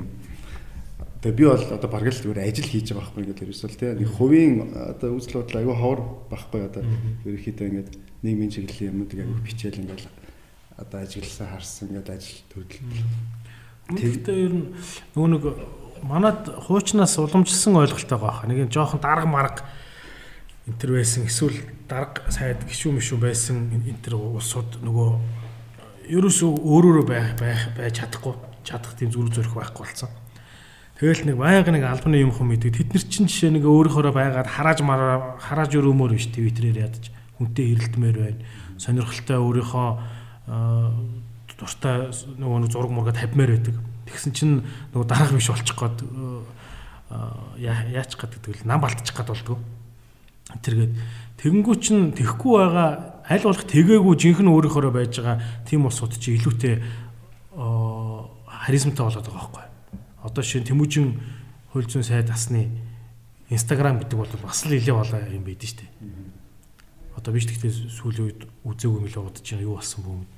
[1.26, 4.10] Тэгээ би бол одоо бараг л зүгээр ажил хийж байгаа байхгүй ингээд ерөөсөл тий нэг
[4.14, 6.82] хувийн одоо үзэл бодол аюу ховор байхгүй одоо
[7.26, 7.90] ерөөхдөө ингээд
[8.22, 10.06] нийгмийн чиглэлийн юмнуудыг аюу бичээл ингээд
[10.78, 12.80] одоо ажигласан харсан гэдэг ажил төрөл.
[13.96, 14.66] Тэгтээ ер нь
[15.16, 15.44] нөгөө нэг
[16.04, 18.50] манад хуучнаас уламжилсан ойлголттой байгаа.
[18.50, 19.64] Нэг юм жоохон дарга марга
[20.68, 21.56] энтер байсан эсвэл
[21.88, 25.10] дарга сайд гişүү мишүү байсан энтер улсууд нөгөө
[26.12, 28.34] ерөөсөө өөрөөрөө байх байх байж чадахгүй
[28.66, 30.10] чадах тийм зүрх зөрөх байхгүй болсон.
[30.98, 34.48] Тэгэл нэг байга нэг албаны юм хүм мэдээ тэд нар чинь жишээ нэг өөрийнхөө байгаад
[34.48, 38.42] харааж мараа харааж өрөөмөр биш твиттерээр ядаж хүнтэй хэрэлдмээр байна.
[38.80, 39.90] Сонирхолтой өөрийнхөө
[40.46, 43.76] дуртай нөгөө нэг зураг мурга тавьмаар байдаг.
[44.06, 44.56] Тэгсэн чинь
[44.94, 46.06] нөгөө дараах биш болчих гээд
[47.60, 49.58] яачих гээд гэдэг л нам балтчих гээд болдгоо.
[50.62, 50.94] Тэргээд
[51.42, 52.90] тэгэнгүү чин тэхгүй байгаа
[53.26, 56.82] аль болох тэгээгүй жинхэнэ өөрийнхөө байж байгаа тийм улсууд чи илүүтэй
[57.56, 59.66] харизмтай болоод байгаа байхгүй.
[60.26, 61.22] Одоо шин Тэмүүжин
[61.74, 62.70] хөл зүйн сайд асны
[63.50, 65.86] Instagram гэдэг бол бас л илээ болоо юм байдэн штэ.
[67.18, 70.35] Одоо биш гэхдээ сүүлийн үед үзээгүй мэлээ бодож байгаа юу болсон бүүм.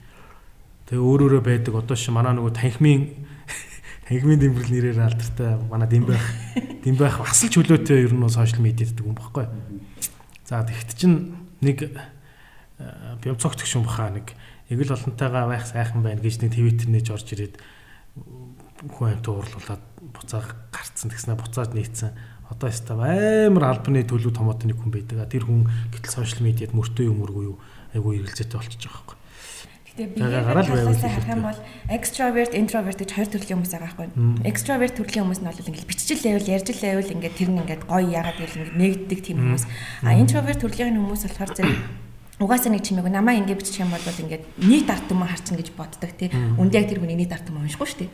[0.88, 1.76] Тэгээ өөр өөрөө байдаг.
[1.76, 3.28] Одоо ши манай нөгөө танхимын
[4.08, 6.24] танхимын дэмбэрл нэрээр алдартай манай дэмбэх
[6.80, 9.52] дэмбэх бас л чөлөөтэй ер нь сошиал медиад гэдэг юм баггүй.
[10.48, 11.92] За тэгт чин нэг
[13.20, 14.32] бяв цогтгч юм баха нэг
[14.72, 17.60] яг л олонтойгоо байх сайхан байна гэж нэг твиттер нээж орж ирээд
[18.88, 19.84] хүн амт уурлуулад
[20.16, 20.40] буцаа
[20.72, 22.16] гарцсан тэгснэ буцаад нийцсэн.
[22.48, 25.28] Одоо яста амар албаны төлөв томоотой нэг хүн байдаг.
[25.28, 27.60] Тэр хүн гэтэл сошиал медиад мөртөө юм үргүй юу
[27.92, 29.27] айгүй эргэлзээтэй болчихж байгаа юм
[29.98, 30.70] Тэгээ биеийг харах
[31.26, 34.08] юм бол extrovert, introvert гэж хоёр төрлийн хүмүүс байгаа байхгүй.
[34.46, 37.84] Extrovert төрлийн хүмүүс нь бол ингээд биччихэл байвал ярьж л байвал ингээд тэр нь ингээд
[37.90, 39.66] гоё яагаад гэвэл ингээд нэгддэг тийм хүмүүс.
[40.06, 41.78] А introvert төрлийн хүмүүс болохоор зэрэг
[42.38, 46.14] угаасаа нэг чимээг намаа ингэ бичих юм бол ингээд нийт арт юм харчин гэж боддог
[46.14, 46.30] тий.
[46.30, 48.14] Үндэ яг тэр хүний нийт арт юм уншихгүй шүү дээ.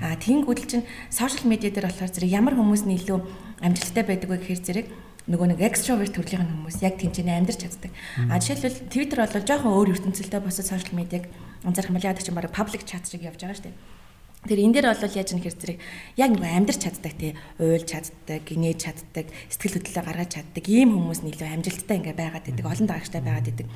[0.00, 3.20] А тэгэнгүүт чинь сошиал медиа дээр болохоор зэрэг ямар хүмүүс нь илүү
[3.60, 4.86] амжилттай байдаг вэ гэхээр зэрэг
[5.28, 7.92] нөгөө нэг extrovert төрлийн хүмүүс яг тэнцэнэ амьдарч чаддаг.
[8.32, 11.28] А жишээлбэл Twitter бол жоохон өөр ертөнцөлтэй босод social media-г
[11.68, 13.76] анзаарах юм бол яадаг ч юм баг public chat шиг явж байгаа шүү дээ.
[14.48, 15.78] Тэр энэ дээр бол яаж нэхэр зэрэг
[16.16, 21.20] яг нэг амьдарч чаддаг тий уйлж чаддаг, гинэж чаддаг, сэтгэл хөдлөлөө гаргаж чаддаг ийм хүмүүс
[21.26, 23.66] нь илүү амжилттай ингээ байгаад идэг, олон дагагчтай байгаад идэг.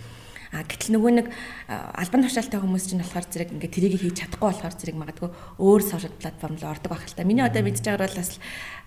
[0.52, 1.26] А гэтэл нөгөө нэг
[1.68, 6.12] албан тушаалтай хүмүүс чинь болохоор зэрэг ингээ тэрийг хийж чадахгүй болохоор зэрэг магадгүй өөр сошиал
[6.20, 7.24] платформ руу ордог байх л та.
[7.24, 8.30] Миний одоо мэдж байгаагаар бол бас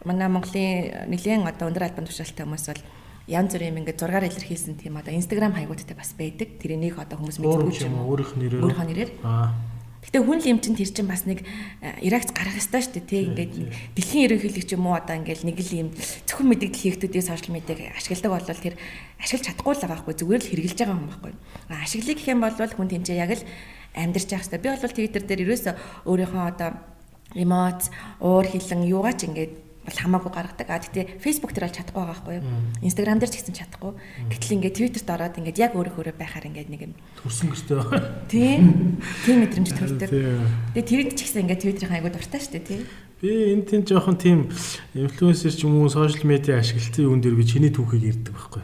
[0.06, 2.84] манай Монголын нэгэн одоо өндөр албан тушаалтай хүмүүс бол
[3.26, 6.62] янз бүрийн юм ингээд зургаар илэрхийлсэн тийм одоо Instagram хаягуудтай бас байдаг.
[6.62, 7.98] Тэрнийг одоо хүмүүс мэддэг юм.
[8.06, 8.62] Өөрөх нэрээр.
[8.62, 9.12] Өөрийнхөө нэрээр.
[9.26, 9.75] Аа
[10.10, 11.42] Гэтэ хүн л юм чинь тэр чинь бас нэг
[12.02, 13.54] Иракт гарах ёстой шүү дээ тий ингээд
[13.98, 15.90] дэлхийн ерөнхийлөгч юм уу одоо ингээд нэг л юм
[16.30, 18.76] зөвхөн мэдээлэл хийгдүүдийн сошиал медиаг ашигладаг бол тэр
[19.18, 21.34] ашиглаж чадахгүй л байгаа байхгүй зүгээр л хэрэгжилж байгаа юм байхгүй.
[21.74, 23.44] Ашиглая гэх юм бол хүн тэнцээ яг л
[23.96, 24.62] амьдарч явах хэрэгтэй.
[24.62, 25.74] Би бол Twitter дээр ерөөсөө
[26.06, 26.70] өөрийнхөө одоо
[27.34, 27.90] эмоц,
[28.22, 30.68] уур хилэн юугаа ч ингээд бол хамаагүй гаргадаг.
[30.68, 32.46] А тэгтээ Facebook дээр бол чадахгүй байгаа байхгүй юу?
[32.82, 33.94] Instagram дээр ч гэсэн чадахгүй.
[34.34, 37.80] Гэтэл ингээд Twitter-д ороод ингээд яг өөрөө өөрөө байхаар ингээд нэг юм төрсөн гэртэй.
[38.26, 40.10] тийм тийм мэдрэмж төрдөг.
[40.10, 40.42] Тийм.
[40.74, 42.82] Тэгээ тэрэнд ч гэсэн ингээд Twitter-ийн айгуу дуртай шүү дээ тий.
[43.22, 44.40] Би энэ тийм жоохон тийм
[44.98, 48.64] инфлюенсер ч юм уу сошиал медиа ашиглалтын юун дээр би чиний түүхийг ирдэг байхгүй.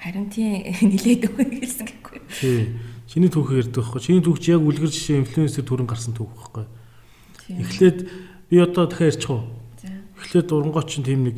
[0.00, 2.18] Харин тийм нилээд өгөх хэлсэн гэхгүй.
[2.32, 2.80] Тий.
[3.10, 4.00] Чиний түүхийг ирдэг байхгүй.
[4.00, 6.64] Чиний түүх чи яг үлгэр жишээ инфлюенсер төрөн гарсан түүх байхгүй.
[7.60, 7.98] Эхлээд
[8.48, 9.59] би одоо дахиад ярьчих уу?
[10.20, 11.36] Эхлээд урангоо чинь тийм нэг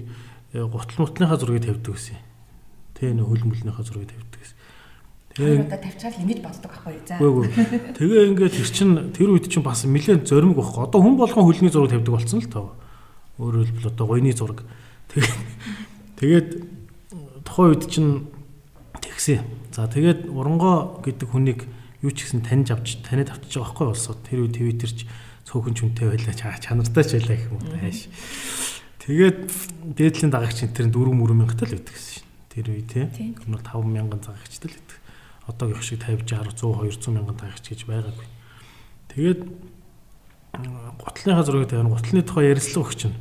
[0.53, 2.19] э, гутал мутныхаа зургийг тавьдаг гэсэн.
[2.99, 4.59] Тэ нэг хөл мөлнийхаа зургийг тавьдаг гэсэн.
[5.33, 6.97] Тэгээ удаа тавьчаал ингэж боддог байхгүй?
[7.09, 7.17] За.
[7.23, 7.97] Үгүй ээ.
[7.97, 10.83] Тэгээ ингээд тэр чин тэр үед чинь бас нэлээд зоримог байхгүй.
[10.91, 12.77] Одоо хүн болгон хөлний зураг тавьдаг болсон л тоо.
[13.41, 14.61] Өөрөөр хэлбэл одоо гойны зураг.
[15.09, 15.33] Тэгээ
[16.21, 16.49] тэгээд
[17.49, 18.29] тухайн үед чинь
[19.01, 19.41] тэгсэн.
[19.73, 21.65] За тэгээд урангоо гэдэг хүнийг
[22.05, 24.15] юу ч гэсэн таньж авч таниад авчиж байгаа байхгүй болсоо.
[24.21, 25.09] Тэр үед Twitter ч
[25.49, 28.13] цөөхөн чүнтэй байлаа ча- чанартай ч байлаа гэх юм уу хайш.
[29.03, 29.51] Тэгээд
[29.99, 32.27] дээдлийн дагагч энэ тэр 4 мөрөмөнгөтэй л байдаг гэсэн шин.
[32.55, 33.05] Тэр үед тий.
[33.11, 35.03] Нь 5 мянган дагагчтай л байдаг
[35.47, 38.27] одоогийн шиг 50 60 100 200 мянган таагч гэж байгаагүй.
[39.11, 39.41] Тэгээд
[41.03, 43.17] гутлынхаа зургийг тавина гутлын тухай ярилцлага өгч чинь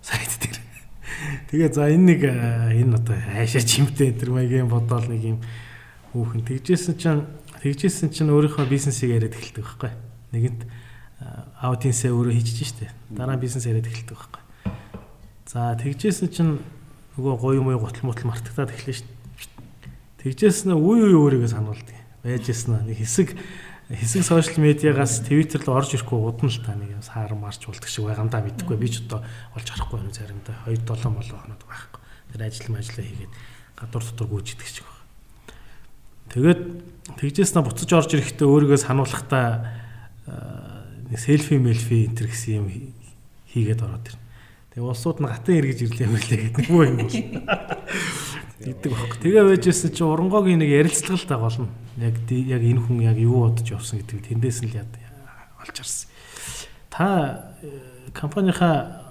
[0.00, 0.58] сайт дээр.
[1.52, 5.38] Тэгээ за энэ нэг энэ одоо хайшаа чимтэй тэр маягийн бодоол нэг юм
[6.16, 7.26] хүүхэн тэгжсэн чинь
[7.60, 9.92] тэгжсэн чинь өөрийнхөө бизнесийг яриад эхэлдэг байхгүй.
[10.32, 10.62] Нэгэнт
[11.60, 12.94] аудиенсээ өөрөө хийчихэж штэ.
[13.12, 14.41] Дараа нь бизнес яриад эхэлдэг байхгүй.
[15.52, 16.52] За тэгжсэн чинь
[17.20, 19.52] нөгөө гоё мой гутал мутал мартагдаад эхлэв штэ.
[20.24, 21.92] Тэгжсэн нь үе үе өөрийгөө сануулдаг.
[22.24, 23.36] Байжсэн нэг хэсэг
[23.92, 27.84] хэсэг сошиал медиагаас Twitter руу орж ирэхгүй удна л та нэг юм саар марч болдог
[27.84, 29.20] шиг байгаа юм да мэдхгүй би ч одоо
[29.52, 32.00] олж харахгүй байна заримдаа 2 7 болоо хоноод байхгүй.
[32.32, 33.32] Тэр ажил мэжлээ хийгээд
[33.76, 35.04] гадуур дотор гүйжидэг шиг байна.
[36.32, 36.60] Тэгээд
[37.20, 39.68] тэгжээснэ буцаж орж ирэхдээ өөрийгөө сануулахдаа
[41.12, 42.96] нэг селфи мелфи энэ төр гэсэн юм хий-
[43.52, 44.21] хийгээд ороод ирнэ.
[44.72, 47.16] Тэгээ улсууд нь гатын эргэж ирлээ мөрлөө гэдэг нөгөө юм бол.
[48.72, 49.18] Иддэг байхгүй.
[49.20, 51.68] Тэгээ байжсэн чинь урангоогийн нэг ярилцлага л дагуулна.
[52.00, 54.80] Яг яг энэ хүн яг юу бодож явсан гэдгийг тэндээс нь л
[55.60, 56.08] олж харсан.
[56.88, 59.02] Та э, компанийнхаа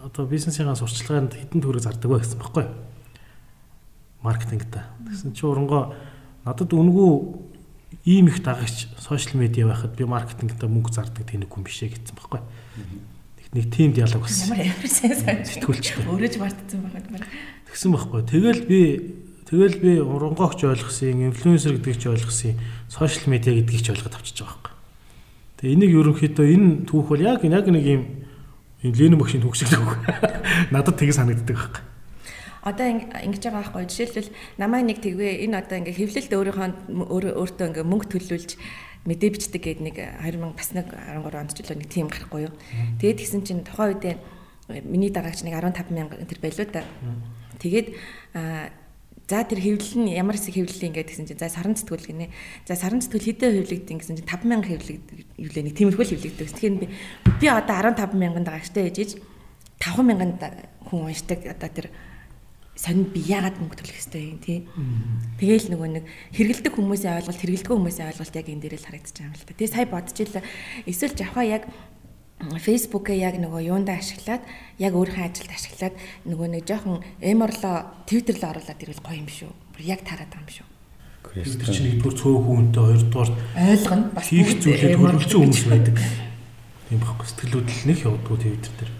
[0.00, 2.74] одоо бизнесийн сурчлаганд хэдэн төгрөг зардаг вэ гэсэн баггүй юу?
[4.22, 4.86] Маркетингта.
[5.02, 5.94] Тэгсэн чинь урангоо
[6.46, 7.10] надад үнгүү
[8.06, 12.40] ийм их дагагч сошиал медиа байхад би маркетингта мөнгө зардаг тэнэг хүн бишээ гэсэн баггүй?
[13.56, 14.52] Нэг тийм диалог болсон.
[14.52, 15.40] Ямар ямар сайн сайн.
[15.48, 16.04] Сэтгүүлчтэй.
[16.04, 17.24] Өөрөө ч мартсан байгаа юм.
[17.72, 18.20] Тэгсэн байхгүй.
[18.28, 18.80] Тэгэл би
[19.48, 22.60] тэгэл би урангогч ойлгосон, инфлюенсер гэдгийг ч ойлгосон,
[22.92, 24.74] сошиал медиа гэдгийг ч ойлгоод авчиж байгаа байхгүй.
[25.56, 28.02] Тэгээ энийг ерөнхийдөө энэ түүх бол яг яг нэг юм
[28.84, 29.96] Ленин багшийн түүх шиг түүх.
[30.68, 31.82] Надад тийг санагддаг байхгүй.
[32.66, 34.30] Одоо ин- ингэж байгаа байхгүй жишээлбэл
[34.60, 36.68] намайг нэг тэгвэ энэ одоо ингээ хэвлэлд өөрийнхөө
[37.40, 38.50] өөртөө ингээ мөнгө төлүүлж
[39.06, 42.54] мэдээ бичдэг гэдэг нэг 2000 бас нэг 13 онд ч л нэг тим гарахгүй юу.
[43.00, 44.14] Тэгээд тэгсэн чинь тухайн үедээ
[44.82, 46.82] миний дараагч нэг 15 мянга тэр байлуу да.
[47.62, 47.94] Тэгээд
[49.26, 52.30] За тэр хэвлэл нь ямар хэсэг хэвлэл ингээд гэсэн чинь за саран сэтгүүл гинэ.
[52.62, 54.98] За саран сэтгүүл хэдэн хэвлэгдэн гэсэн чинь 5000 хэвлэг
[55.34, 56.46] хэвлээ нэг тиймэрхүү хэвлэгдэг.
[56.46, 56.86] Тэгэхээр би
[57.42, 59.18] би одоо 15 мянган дагагчтай ээжиж
[59.82, 61.90] 5000 хүн уншдаг одоо тэр
[62.76, 64.68] сонин би яагаад мөнгө төлөх ёстой юм тий.
[65.40, 66.04] Тэгээл нөгөө нэг
[66.36, 69.56] хэрэгэлдэг хүмүүсийн ойлголт хэрэгэлдэггүй хүмүүсийн ойлголт яг энэ дээр л харагдаж байгаа юм л та.
[69.56, 70.36] Тэгээ сая бодож ил
[70.84, 71.62] эсвэл жавхаа яг
[72.36, 74.44] фейсбુકээ яг нөгөө юундаа ашиглаад
[74.76, 75.94] яг өөрийнхөө ажилд ашиглаад
[76.28, 77.00] нөгөө нэг жоохон
[78.04, 79.50] твиттер рүү оруулаад ирвэл гоё юм шүү.
[79.72, 80.68] Бүр яг таарад байгаа юм шүү.
[81.36, 84.04] Тэр чинь нэгдүгээр цөөх хүнтэй, хоёрдугаар Ойлгоно.
[84.12, 85.96] Бас хийх зүйлээ хөрвөлцөн хүмүүс байдаг.
[86.88, 87.26] Тийм байхгүй.
[87.28, 88.95] Сэтгэлүүд л нэг явдггүй Twitter дээр.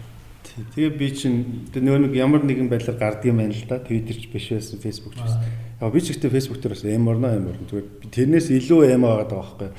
[0.56, 3.76] Тэгээ би чинь нөгөө нэг ямар нэгэн байдлаар гардыг юм байна л да.
[3.76, 5.44] Twitter ч биш байсан, Facebook ч байсан.
[5.76, 7.68] Яг би ч ихтэй Facebook дээр бас эм орно эм орно.
[7.68, 9.70] Зүгээр би тэрнээс илүү эм аваад байгаа байхгүй.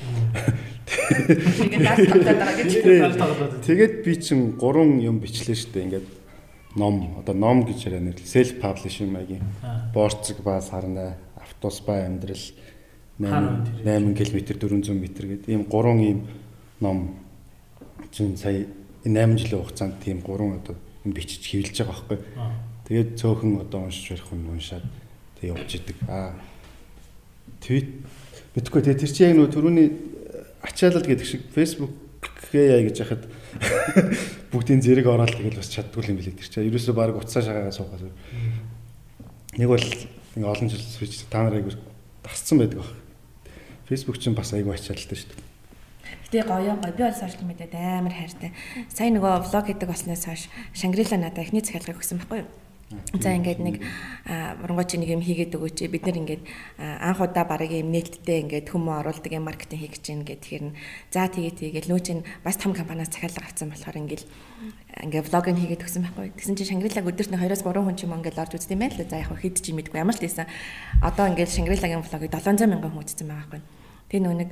[3.66, 5.86] Тэгээд би чинь гурван юм бичлээ шүү дээ.
[5.90, 6.08] Ингээд
[6.78, 8.30] ном одоо ном гэж яриа нэрлээ.
[8.30, 9.42] Self publishing маягийн.
[9.98, 12.38] Борцог ба сарна, автобус ба амьдрал
[13.18, 16.20] 8 8 км 400 м гэдэг ийм гурван ийм
[16.80, 17.18] ном
[18.14, 18.70] чинь сая
[19.08, 20.76] энэ 8 жилийн хугацаанд тийм гурван одоо
[21.08, 22.20] юм бичиж хэвлэж байгаа байхгүй.
[22.92, 24.86] Тэгээд цөөхөн одоо уншиж барих хүн уншаад
[25.40, 25.98] тэг явж идэг.
[26.12, 26.36] Аа
[27.64, 27.88] твит
[28.56, 29.88] мэдгүй тэгээ тэр чинь яг нөгөө түрүүний
[30.64, 31.92] ачаалал гэдэг шиг Facebook
[32.52, 33.24] яа гэж яхад
[34.52, 36.68] бүгдийн зэрэг ороод тэгэл бас чаддгүй юм билээ тэр чинь.
[36.68, 38.12] Ерөөсөө баг уцаа шагаагаа суугаад.
[39.56, 39.84] Нэг бол
[40.36, 41.76] ингээ олон жил switch та нарыг
[42.24, 42.92] тасцсан байдаг баг.
[43.88, 45.47] Facebook чинь бас айгүй ачаалалтай шүү дээ.
[46.28, 46.92] Гэтэ гоё гоё.
[46.92, 48.52] Би бол сошиал медиад амар хайртай.
[48.92, 52.52] Сайн нөгөө влог хийдэг болсноос хойш Шангрила надад эхний захиалгыг өгсөн байхгүй юу?
[53.20, 53.80] За ингээд нэг
[54.64, 55.88] урангуйч нэг юм хийгээд өгөөч.
[55.88, 56.44] Бид нар ингээд
[56.76, 60.66] анх удаа бараг юм нээлттэй ингээд хүмүү оруулдаг юм маркетинг хийх гэж байна гэхээр тэгэхээр
[61.16, 64.24] за тэгээ тэгээл нөө чинь бас том компаниас захиалга авсан болохоор ингээд
[65.08, 66.28] ингээд влог нь хийгээд өгсөн байхгүй.
[66.36, 69.08] Тэгсэн чинь Шангрилаг өдөрт нь 2-3 хүн ч юм ингээд орж үздэг юм байл л.
[69.08, 70.48] За яг хэд ч юм мэдгүй ямар ч тийсэн.
[71.04, 73.62] Одоо ингээд Шангрилагийн влогийг 700 мянган хүн үзсэн байгаа байхгүй.
[74.12, 74.50] Тэгээ нөө нэг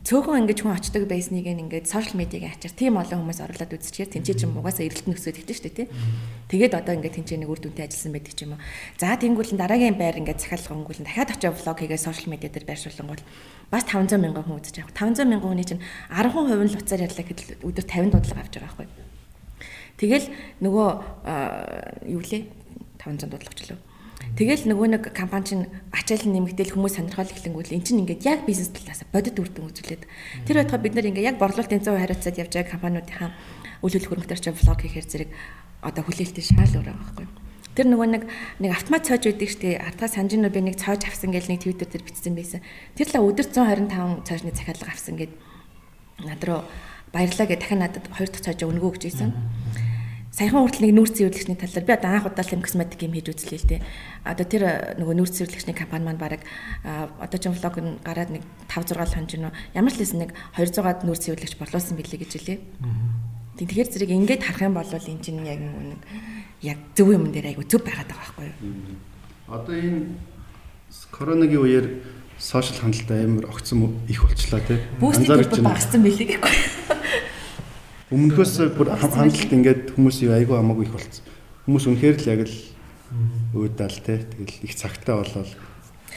[0.00, 4.36] цөөхөн ингэж хүн очдог байсныг ингээд сошиал медиагийн ачаар тийм олон хүмүүс оруулаад үзчихээр тэнцээ
[4.40, 5.88] чинь угаасаа эрэлт нөхсөд ихтэй шүү дээ тий.
[6.48, 8.64] Тэгээд одоо ингээд тэнцээ нэг үр дүнтэй ажилласан байдаг ч юм уу.
[8.96, 13.06] За тэнгуүлэн дараагийн байр ингээд захиалга өнгөлн дахиад очиж влог хийгээ сошиал медиа дээр байршуулсан
[13.12, 13.22] бол
[13.68, 14.96] бас 500 мянган хүн үзэж байгаа.
[14.96, 18.88] 500 мянган хүний чинь 10% нь луцаар ярьлаа гэхэд өдөр 50 дуудлага авч байгаа байхгүй.
[20.00, 20.26] Тэгэл
[20.64, 20.88] нөгөө
[22.08, 22.42] юу лээ
[22.96, 23.89] 500 дуудлага ч лөө
[24.40, 28.72] Тэгэл нөгөө нэг компани чинь ачаал нэмэгдээл хүмүүс сонирхол эхлэнгүүт эн чинь ингээд яг бизнес
[28.72, 30.08] талаас бодит үр дүн үзүүлээд
[30.48, 33.30] тэр байтугай бид нар ингээд яг борлуулалтын 100% хариуцаад явж байгаа компаниудынхаа
[33.84, 35.30] үйл хөдлөх хөрөнгөөр чинь влог хийхээр зэрэг
[35.84, 37.26] одоо хүлээлттэй шаал өөр байгаа байхгүй.
[37.76, 38.22] Тэр нөгөө нэг
[38.64, 39.76] нэг автомат цоож байдаг шүү дээ.
[39.76, 42.64] Артаа санжинуу би нэг цоож авсан гэж нэг твиттер дээр бичсэн байсан.
[42.96, 45.32] Тэр л өдөр 125 цоожны захиалга авсан гэд
[46.24, 46.64] над руу
[47.12, 49.36] баярлаа гэж дахин надад хоёр дахь цоожоо өнгөө өгч ийсэн
[50.30, 53.58] саяхан хүртэл нэг нүүрс зөвлөгчний талаар би одоо анх удаа л косметик юм хийж үзлээ
[53.60, 53.82] л дээ.
[54.22, 54.62] Одоо тэр
[55.02, 56.46] нөгөө нүүрс зөвлөгчний компани маань баг
[57.18, 61.02] одоо ч влог нь гараад нэг 5 6 хонж нөө ямар ч лсэн нэг 200-аад
[61.02, 62.58] нүүрс зөвлөгч борлуулсан билээ гэж хэлээ.
[63.58, 66.00] Тэгэхээр зэрэг ингээд харах юм бол энэ чинь яг нэг
[66.62, 68.54] яг зөв юм дээр айгу зөв байгаад байгаа байхгүй юу?
[69.50, 70.14] Одоо энэ
[71.10, 71.86] коронавигийн үеэр
[72.38, 74.80] сошиал хандлтаа амар огцсон их болчлаа тий.
[75.02, 75.74] Анзаарч байна.
[75.74, 76.54] Багассан билээ гэхгүй.
[78.10, 81.22] Өмнөхөөс бүр хандлт ингээд хүмүүс юу айгүй хамаагүй их болцсон.
[81.62, 82.56] Хүмүүс үнэхээр л яг л
[83.54, 84.26] өөдаал те.
[84.26, 85.46] Тэгэл их цагтаа болоод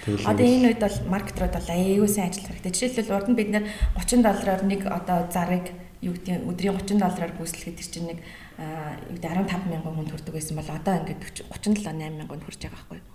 [0.01, 2.73] тэгэл Одоо энэ үед бол маркетрууд бол аюу сайн ажиллах хэрэгтэй.
[2.73, 5.69] Жишээлбэл урд нь бид нэр 30 доллараар нэг одоо зарыг
[6.01, 10.33] юу гэдэг өдрийн 30 доллараар гүйцэтгэхэд тэр чинь нэг юу гэдэг 15 мянган хүнд хүрдэг
[10.33, 13.09] байсан бол одоо ингээд 37 8 мянган хүрч байгаа байхгүй юу?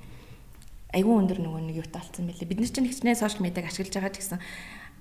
[0.89, 2.49] Айгүй өндөр нөгөө нэг юутай болсон мэлээ.
[2.49, 4.41] Бид нар чинь хичнээн сошиал медиаг ашиглаж байгаа ч гэсэн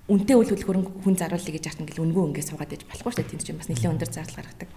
[0.08, 3.32] үнтэй үйл хөдлөх хүн заруулъя гэж яах ингээл үнгөө ингээд суугаад иж болохгүй шүү дээ.
[3.36, 4.68] Тэнд чинь бас нэлээд өндөр зардал гаргадаг.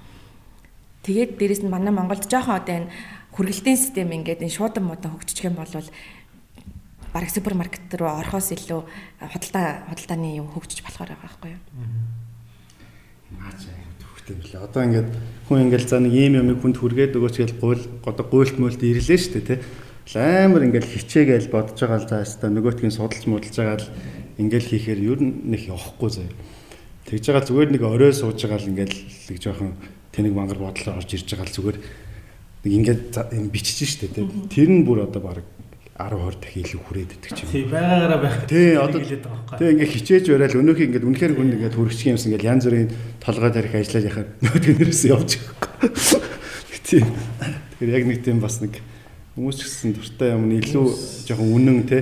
[1.08, 2.92] Тэгээд дээрэс нь манай Монголд жоохон одоо энэ
[3.32, 5.72] хүргэлтийн систем ингээд энэ шуудан муудан хөгжчих юм бол
[7.16, 8.82] бараг супермаркет руу орохоос илүү
[9.34, 11.62] худалдаа худалдааны юм хөгжиж болохоор байгаа байхгүй юу?
[13.40, 13.62] Маач
[14.04, 14.60] төвхтэй мөлий.
[14.60, 15.10] Одоо ингээд
[15.48, 19.20] хүн ингээд за нэг ийм юм хүнд хүргээд өгөөч гэж гуйл одоо гуйлт мөөлт ирлээ
[19.20, 19.60] шүү дээ тий.
[20.16, 23.88] Амар ингээд хичээгээл бодож байгаа л за хэвээр нөгөөтгийн судалж модалж байгаа л
[24.38, 26.36] ингээл хийхээр ер нь нэг явахгүй заяа.
[27.10, 28.98] Тэгж байгаа зүгээр нэг орой сууж байгаа л ингээл
[29.34, 29.74] нэг жоохон
[30.14, 31.78] тэнэг мангар бодлоо орж ирж байгаа л зүгээр
[32.62, 33.04] нэг ингээд
[33.50, 34.28] бичиж штэ тий.
[34.52, 35.44] Тэр нь бүр одоо баг
[35.98, 37.52] 10 20 дахин илүү хүрээд идэх чинь.
[37.52, 38.38] Тий байгаагаараа байх.
[38.48, 42.64] Тий одоо тий ингээд хичээж барайл өнөөхий ингээд үнэхээр хүн ингээд хүрчих юмсан ингээд янз
[42.66, 42.90] бүрийн
[43.22, 45.90] толгой тарих ажиллаж яхаар нөгөөдгнөөс явж байгаа.
[46.86, 47.02] Тий.
[47.02, 48.78] Тэгэхээр яг нэг тийм бас нэг
[49.36, 50.86] хүмүүс ч гэсэн дуртай юм илүү
[51.28, 52.02] жоохон үнэн тий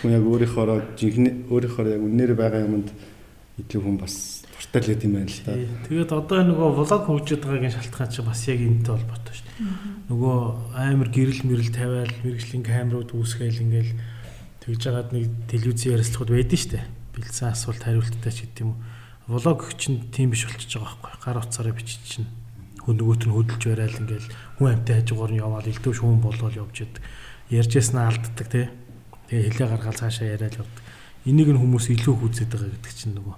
[0.00, 2.88] хүн яг өөрийнхоороо жинхэнэ өөрийнхоороо яг үнээр байгаа юмд
[3.60, 5.52] илүү хүн бас дуртай л юм байна л та.
[5.88, 9.68] Тэгээд одоо нөгөө влог хөгжиж байгаагийн шалтгаан чинь бас яг энэтэй холбоотой шүү дээ.
[10.08, 10.36] Нөгөө
[10.72, 13.92] амар гэрэл мэрэл тавиал мэрэгжлийн камерууд үүсгээл ингээл
[14.64, 16.84] тэгж жагаад нэг телевизийн ярилцлагууд байдэн шүү дээ.
[17.16, 18.76] Бэлдсэн асуулт хариулттай ч гэдэм юм.
[19.28, 21.20] Влог чинь тийм биш болчихж байгаа байхгүй.
[21.20, 22.28] Гар утсаараа бичиж чинь
[22.84, 26.76] хүн нөгөөт нь хөдөлж барайл ингээл хүн амтай хажуугаар нь яваал элдв шүүн болвол явж
[26.88, 27.04] идэг.
[27.52, 28.66] Ярьж яснаа алддаг тий
[29.30, 30.82] Тэгээ хилээ гаргаал цаашаа яриад явдаг.
[31.22, 33.36] Энийг нь хүмүүс илүү хүзээд байгаа гэдэг чинь нөгөө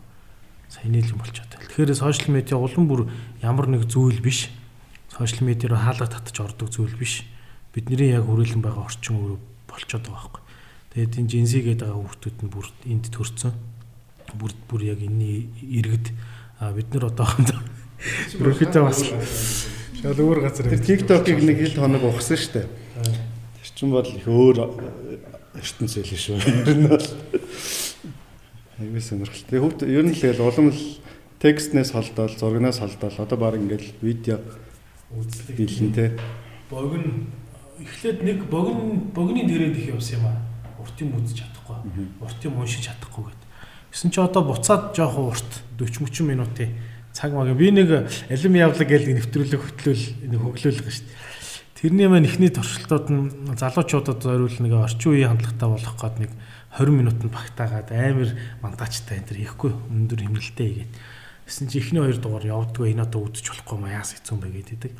[0.80, 1.68] л юм болчиход байна.
[1.68, 3.00] Тэгэхээр сошиал медиа улам бүр
[3.44, 4.48] ямар нэг зүйл биш.
[5.12, 7.28] Сошиал медиа руу хаалга татаж ордог зүйл биш.
[7.76, 9.36] Бидний яг хүрээлэн байгаа орчин үе
[9.68, 10.42] болчиход байгаа байхгүй.
[10.96, 13.52] Тэгээд энэ жинсигээд байгаа хүүхдүүд нь бүр энд төрцөн.
[14.32, 16.08] Бүр бүр яг энэний иргэд
[16.72, 17.28] бид нар одоо
[18.40, 19.04] профитээ бас
[20.00, 20.66] шал өөр газар.
[20.72, 22.66] Тэр TikTok-ыг нэг хэл хоног ухсан шүү дээ.
[23.60, 24.56] Тэр чинь бол их өөр
[25.56, 26.36] ертөнц байлээ шүү.
[26.40, 27.06] Ер нь бол
[28.80, 29.58] аюу сонирхолтой.
[29.60, 30.82] Хөвд ер нь л тэгэл улам л
[31.42, 34.40] текстнээс холдоод, зургнаас холдоод одоо баг ингээл видео
[35.12, 35.56] үзлээ.
[35.56, 36.16] билэн те.
[36.70, 37.28] Богино
[37.80, 40.38] эхлээд нэг богино богино дээрээд их явсан юм аа.
[40.80, 41.76] Урт юм үзэж чадахгүй.
[42.22, 43.48] Урт юм уншиж чадахгүй гэдэг.
[43.92, 46.70] Гэсэн чи одоо буцаад жоохон урт 40 30 минутын
[47.12, 51.31] цаг маяг би нэг алим явлаг гэж нэвтрүүлэг хөтлөөл нэг хөглөөлгөн шүү дээ.
[51.82, 56.30] Тэрний маань ихний туршилтууд нь залуучуудад зориул нэг орчин үеийн хандлагатай болох гээд нэг
[56.78, 58.30] 20 минутанд багтаагаад амар
[58.62, 60.92] мандачтай энэ төр хийхгүй өндөр хэмнэлтэй хийгээд.
[61.42, 64.94] Гэсэн чи ихний хоёр дугаар явдггүй энэ одоо үдчих болохгүй маа яас хэцүү бэ гэдэг.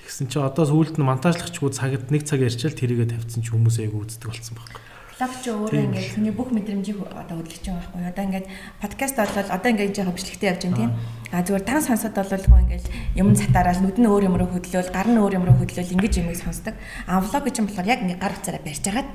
[0.00, 4.00] Тэгсэн чи одоо сүүлд нь монтажлагчгүй цагт нэг цаг ярьчаал тэрийгэ тавьсан чи хүмүүс айгу
[4.00, 4.85] үздэг болсон байхгүй.
[5.16, 8.04] Блог ч өөрөө ингээд хүний бүх мэдрэмжийг одоо хөдөлгөж байгаа байхгүй.
[8.04, 8.46] Одоо ингээд
[8.84, 10.92] подкаст бол одоо ингээд жоохон бичлэгтэй явж байна тийм.
[11.32, 12.84] А зүгээр тан сонсоод бол хөө ингээд
[13.16, 16.20] юм цатаараа нүд нь өөр юм руу хөдлөөл, гар нь өөр юм руу хөдлөөл ингэж
[16.20, 16.76] юмыг сонсдог.
[17.08, 19.08] А влог гэж юм болохоор яг ингээд гар утсаараа барьж агаад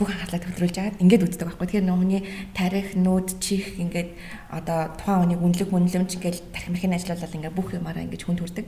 [0.00, 1.66] бүх анхаарлаа төвлөрүүлж агаад ингээд үздэг байхгүй.
[1.68, 2.22] Тэгэхээр нөө хүний
[2.56, 4.08] тарих, нүүд, чих ингээд
[4.56, 8.66] одоо тухайн хүний үнэлэг, үнэлэмж ингээд тарих мэрхийн ажиллаулал ингээд бүх юмараа ингээд хүнд хүрдэг.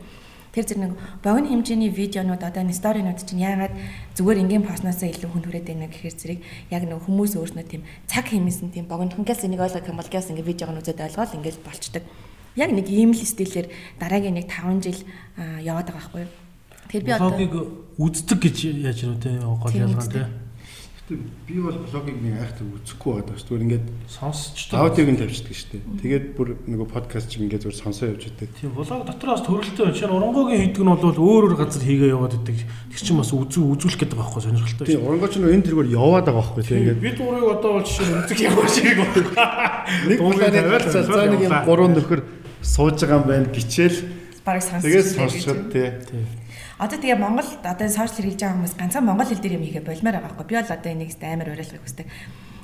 [0.55, 3.75] Тэр зэрэг нэг богино хэмжээний видеонууд одоо энэ сторинууд чинь яагаад
[4.15, 6.41] зүгээр ингийн постноос илүү хүн түрээд байна гэхээр зэрэг
[6.71, 10.47] яг нэг хүмүүс өөрснөө тийм цаг хэмээсэн тийм богинохонгоос энийг ойлгох юм бол гэс ингээ
[10.47, 12.07] видеог нь үзээд ойлгоод ингээл болчдөг.
[12.55, 13.67] Яг нэг ийм л стилээр
[13.99, 15.01] дараагийн нэг 5 жил
[15.59, 16.33] яваад байгаа байхгүй юу?
[16.87, 17.55] Тэр би одоо блогийг
[17.99, 20.44] үздэг гэж яаж юм те гол ялгаа те.
[21.05, 23.45] Гэтэ би бол блогийг нэг айхтар үзэхгүй байдаг шүү.
[23.45, 25.83] Зүгээр ингээд сонсч аудиог нь тавьчихдаг шүү дээ.
[26.01, 28.49] Тэгээд бүр нөгөө подкаст чиг ингээд зүгээр сонсоо явж байдаг.
[28.57, 32.57] Тийм блог дотроос төрөлтөө чинь урангогийн хийдэг нь бол өөр өөр газар хийгээ яваад идэг.
[32.89, 34.87] Тэр чинь бас үзүү үзүүлэх гэдэг байхгүй сонирхолтой.
[34.89, 38.09] Тийм урангоо чинь энэ тэргээр яваад байгаа байхгүй тийм ингээд бид урыг одоо бол жишээ
[38.09, 39.85] нь үзэх ямар шиг байна.
[40.09, 42.21] Нэг удаа за нэг юм гурван нөхөр
[42.65, 43.99] сууж байгаа юм байна гिचээл
[44.41, 45.89] бараг сонсож тэгээд сонсоход тий.
[46.75, 50.19] Одоо тэгээ Монгол одоо сошиал хэрэгж байгаа хүмүүс ганцхан монгол хэл дээр юм хийхэ болмоор
[50.19, 50.47] байгаа байхгүй.
[50.51, 52.07] Би бол одоо энийг амар уриалгахыг хүсдэг.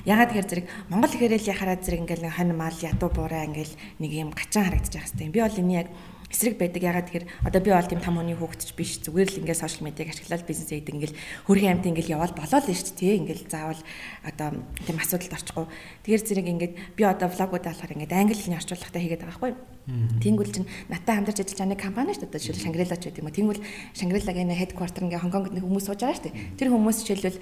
[0.02, 4.10] Ягаад тэгэхээр зэрэг монгол хэлээр л яхаараа зэрэг ингээл хань мал ядуу буураа ингээл нэг
[4.10, 5.30] юм гачаан харагдаж байгаа хэвээр.
[5.30, 5.88] Би бол энэ яг
[6.26, 6.82] эсрэг байдаг.
[6.82, 8.98] Ягаад тэгэхээр одоо би бол тийм том хүний хүүхдч биш.
[8.98, 12.66] Зүгээр л ингээл сошиал медиаг ашиглаад бизнес хийдэг ингээл хөрхийн амт ингээл яваал болоо л
[12.66, 13.20] шүү дээ.
[13.22, 13.82] Ингээл заавал
[14.26, 14.48] одоо
[14.86, 15.66] тийм асуудалд орчихгүй.
[16.02, 19.69] Тэгэхээр зэрэг ингээд би одоо влогуудаа болохоор ингээд англи хэлний орчуулгатай хийгээд байгаа байхгүй юу?
[19.88, 22.44] Тэнгүүл чинь натаа хамтарч ажиллаж байгаа нэг компани шүү дээ.
[22.44, 23.38] Жишээл Шангрила ч гэдэг юм уу.
[23.38, 23.62] Тэнгүүл
[23.96, 26.36] Шангрилагийн headquarter ингээ Хонконгод нэг хүмүүс сууж байгаа шүү дээ.
[26.60, 27.40] Тэр хүмүүс жишээлбэл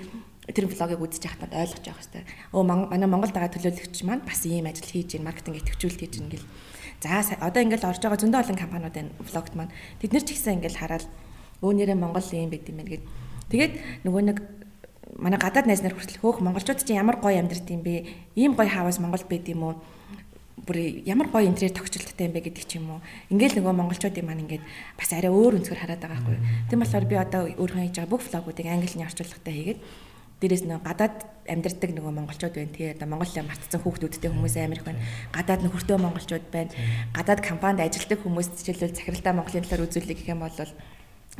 [0.48, 2.24] тэр влогийг үзэж байхад ойлгож явах хэрэгтэй.
[2.56, 6.46] Өө манай Монголд байгаа төлөөлөгч маань бас ийм ажил хийж маркетинг идэвхжүүлэлт хийж гэл.
[7.04, 10.58] За одоо ингээл орж байгаа зөндөө олон компаниуд энэ влогт маань тэд нар ч ихсэн
[10.58, 11.04] ингээл хараад
[11.60, 13.04] өө нэрээ Монгол ийм байд юм байна гэд.
[13.52, 13.72] Тэгээд
[14.08, 14.38] нөгөө нэг
[15.20, 18.08] манай гадаад найз нар хүртэл хөөх монголчууд чинь ямар гоё амьдрт юм бэ?
[18.34, 19.74] Ийм гоё хаваас Монголд байд юм уу?
[20.68, 23.00] Бүр ямар гоё интерьер тогтчлттай юм бэ гэдэг ч юм уу.
[23.32, 24.64] Ингээл нөгөө монголчуудын маань ингээд
[25.00, 26.38] бас арай өөр өнцгөр хараад байгаа байхгүй.
[26.68, 29.80] Тийм болохоор би одоо өөрөө хийж байгаа бүх влогуудыг англиний орчуулгатай хийгээд
[30.38, 31.16] дээрээс нэг гадаад
[31.48, 35.02] амьдардаг нөгөө монголчууд байна тий одоо Монголын мартцсан хүүхдүүдтэй хүмүүс амар их байна.
[35.34, 36.70] Гадаад нөхөртөө монголчууд байна.
[37.16, 40.54] Гадаад компанид ажилладаг хүмүүс жишээлбэл захиралдаа Монголын талаар үзүүлэх гэх юм бол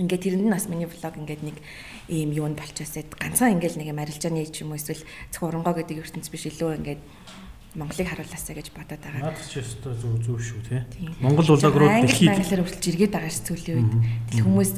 [0.02, 1.56] ингээд тэрэнд нь бас миний влог ингээд нэг
[2.10, 5.02] ийм юунд болчихсод ганцхан ингээд нэг юм арилжааны юм эсвэл
[5.34, 7.00] зөвхөн оронгоо гэдэг ертөнц биш илүү ингээд
[7.76, 9.28] Монголыг харуулаасаа гэж бодоод байгаа.
[9.28, 10.80] Наад ч өстой зөв зөв шүү тий.
[11.20, 13.92] Монгол улааг руу дэлхийд англиар хурцж иргээд байгаа ш сүүлийн үед.
[14.32, 14.72] Тэгэл хүмүүс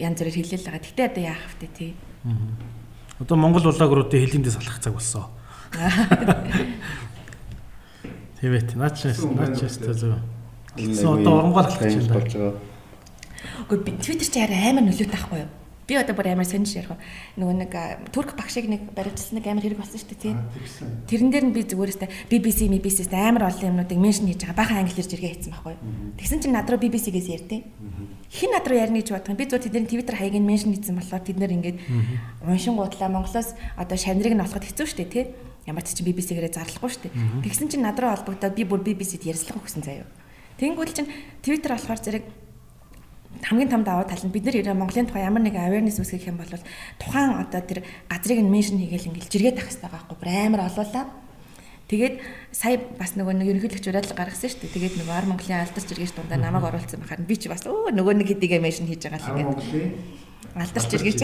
[0.00, 0.88] янз бүрээр хэлээл байгаа.
[0.88, 1.92] Гэтэ одоо яах вэ тий.
[3.20, 5.28] Одоо Монгол улааг руу хэлэндээ салах цаг болсон.
[8.40, 10.16] Тэвэт наад ч наад ч өстой зөв.
[10.80, 12.56] Одоо оронгоор алхах гэж байна.
[13.68, 15.59] Гэхдээ Twitter чи арай амар нөлөөтэй ахгүй юу?
[15.90, 16.94] Би одоо бүр амар сонирш ярих.
[17.34, 17.74] Нөгөө нэг
[18.14, 20.34] турк багшиг нэг баримтсан нэг амар хэрэг болсон шүү дээ тий.
[21.10, 24.54] Тэрэн дээр нь би зүгээрээ BBC, BBC-с амар олон юмнуудыг меншн хийж байгаа.
[24.54, 25.74] Бахан англи хэлж иргээ хийсэн байхгүй.
[26.14, 27.66] Тэгсэн чинь над руу BBC-гээс ярьдیں۔
[28.30, 29.34] Хин над руу ярина гэж юм.
[29.34, 31.78] Би зөв тэдний Twitter хаягийг меншн хийсэн болохоор тэд нэр ингээд
[32.46, 35.26] уншин гутлаа Монголоос одоо шанрыг нь олоход хэцүү шүү дээ тий.
[35.66, 37.50] Ямар ч чинь BBC-гээрээ зарлахгүй шүү дээ.
[37.50, 40.06] Тэгсэн чинь над руу холбогдоод би бүр BBC-д ярьслах өгсөн заяа.
[40.62, 41.10] Тэнгүүл чинь
[41.42, 42.24] Twitter болохоор зэрэг
[43.38, 46.50] хамгийн том давуу тал нь бид ирээ Монголын тухай ямар нэгэн awareness үүсгэх юм бол
[46.98, 51.06] тухайн одоо тэр газрыг нь меншн хийгээл ингээл жиргээд авах хэрэгтэй байхгүй бүр амар олуулаа.
[51.90, 52.14] Тэгээд
[52.54, 54.74] сая бас нөгөө нэг ерөнхийлөгч уриалга гаргасан шүү дээ.
[54.78, 58.14] Тэгээд нөгөө Ар Монголын алдарч жиргээч дундаа намайг оруулсан бахаар би ч бас өө нөгөө
[58.14, 59.58] нэг хэдийгээ меншн хийж байгаа л ингээд.
[60.54, 61.20] Алдарч жиргээч.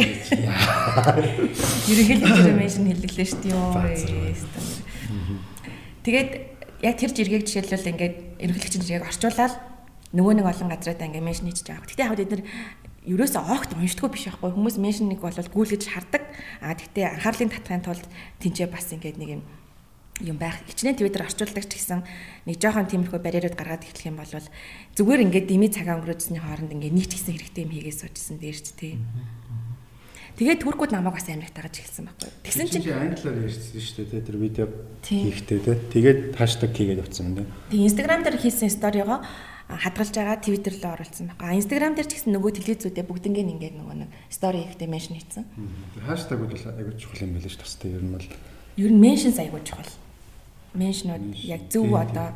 [1.86, 4.34] Ерөнхийлөгч меншн хэллээ шүү дээ.
[6.02, 6.30] Тэгээд
[6.82, 9.75] яг тэр жиргээг жишээлбэл ингээд ерөнхийлөгчийн жиргээг орчуулаад
[10.16, 11.84] нөгөө нэг олон газруудаа ингээ меншн хийж байгаа.
[11.84, 12.42] Гэтэ яг бид нар
[13.06, 16.24] ерөөсөө огт уншдаггүй биш байхгүй хүмүүс меншнийг бол гүйлгэж хардаг.
[16.64, 18.06] А тэгтээ анхаарлын татахын тулд
[18.40, 19.42] тэнцээ бас ингээд нэг юм
[20.24, 20.56] юм байх.
[20.66, 22.00] Хичнээн Twitter орчуулдаг ч гэсэн
[22.48, 24.32] нэг жоохон тиймэрхүү барьерууд гаргаад эхлэх юм бол
[24.96, 28.56] зүгээр ингээд дими цагаа өнгөрөөсний хооронд ингээд нэг ч гэсэн хэрэгтэй юм хийгээд суужсэн дээр
[28.56, 28.94] ч тий.
[30.40, 32.30] Тэгээд туркууд намайг бас амар тагаж эхэлсэн байхгүй.
[32.44, 34.66] Тэгсэн чинь англиар ярьсан шүү дээ тэр видео
[35.04, 35.76] хийхдээ тий.
[35.92, 37.48] Тэгээд хаштаг хийгээд явцсан юм дээ.
[37.72, 39.20] Тэг Instagram дээр хийсэн сториогоо
[39.68, 41.58] хадгалж байгаа Twitter руу оруулсан байгаа.
[41.58, 45.42] Instagram дээр ч гэсэн нөгөө телевизүүдээ бүгднгийн ингээд нөгөө нэг story ихтэй mention хийсэн.
[46.06, 47.98] Хаштаг бол айгүй чухал юм байл ш тастай.
[47.98, 48.26] Ер нь бол
[48.78, 49.90] ер нь mention айгүй чухал.
[50.78, 52.30] Mention-ууд яг зөв одоо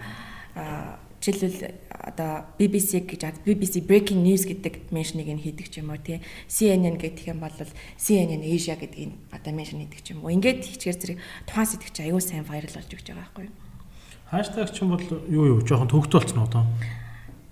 [1.20, 6.24] жишээлбэл одоо BBC гэж BBC breaking news гэдэг меншнийг нь хийдэг ч юм уу тий.
[6.49, 7.55] CNN гэдэг юм бол
[8.01, 10.33] CNN Asia гэдгийг одоо меншн хийдэг ч юм уу.
[10.33, 13.55] Ингээд хийчихэр зэрэг тухайн сэтгэж аюул сайн viral болж өгч байгаа байхгүй юу?
[14.33, 16.64] Хаштаг ч юм бол юу юу жоохон төгтө болцсон уу одоо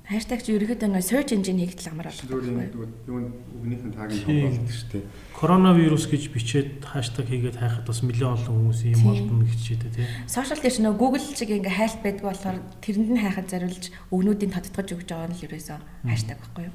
[0.09, 3.29] Хаштаг чи ерөөхдөө нэг search engine хийгдэл амар Зүгээр юм юу
[3.61, 4.41] үгнийхэн таагийн Тийм.
[4.57, 5.05] тоглолт шүү дээ.
[5.37, 10.09] Коронавирус гэж бичээд хаштаг хийгээд хайхад бас нэлээд олон хүмүүс юм олдно гэж чийдэ тий.
[10.25, 14.51] Сошиал дээр ч нөгөө Google чиг ингээ хайлт байдаг болохоор тэрэнд нь хайхад зориулж өгнүүдийг
[14.57, 15.79] тодтогч өгч байгаа нь л ерөөсөө
[16.09, 16.75] хаштаг байхгүй юу?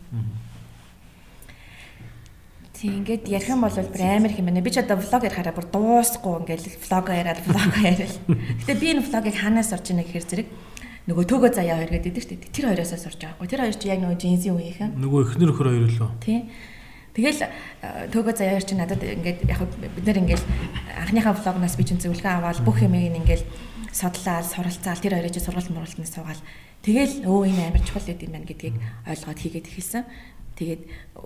[2.77, 4.61] Тийм ингээд ярих юм бол бүр амар юм байна.
[4.61, 8.13] Би ч одоо влог ярихаараа бүр дуусахгүй ингээл влог яриад влог яриад.
[8.61, 10.49] Гэтэ би энэ влогийг хаанаас орж ийнэ гэхээр зэрэг
[11.04, 12.56] нөгөө төөгөө заяа хоёр гэдэг шүү дээ.
[12.56, 13.43] Тэр хоёроосоо сурж байгаа.
[13.43, 14.91] Тэр хоёр чи яг нөгөө джинсийн үеийнхэн.
[15.04, 16.12] Нөгөө эхнэр өхөр хоёр лөө.
[16.24, 16.47] Тийм.
[17.12, 17.49] Тэгэл э,
[18.08, 20.45] төөгөө заяа хоёр чи надад ингээд яг бид нэр ингээл
[21.04, 23.43] анхныхаа влогноос би чинь зөвлөгөө аваад бүх юмыг ингээл
[23.91, 26.41] судлаад суралцаал тэр хоёроо чи сургалт муралтанд суугаал.
[26.82, 28.76] Тэгэл өө энэ амар чухал гэдэг юм байна гэдгийг
[29.06, 30.04] ойлгоод хийгээд эхэлсэн.
[30.56, 31.22] Тэгээд э,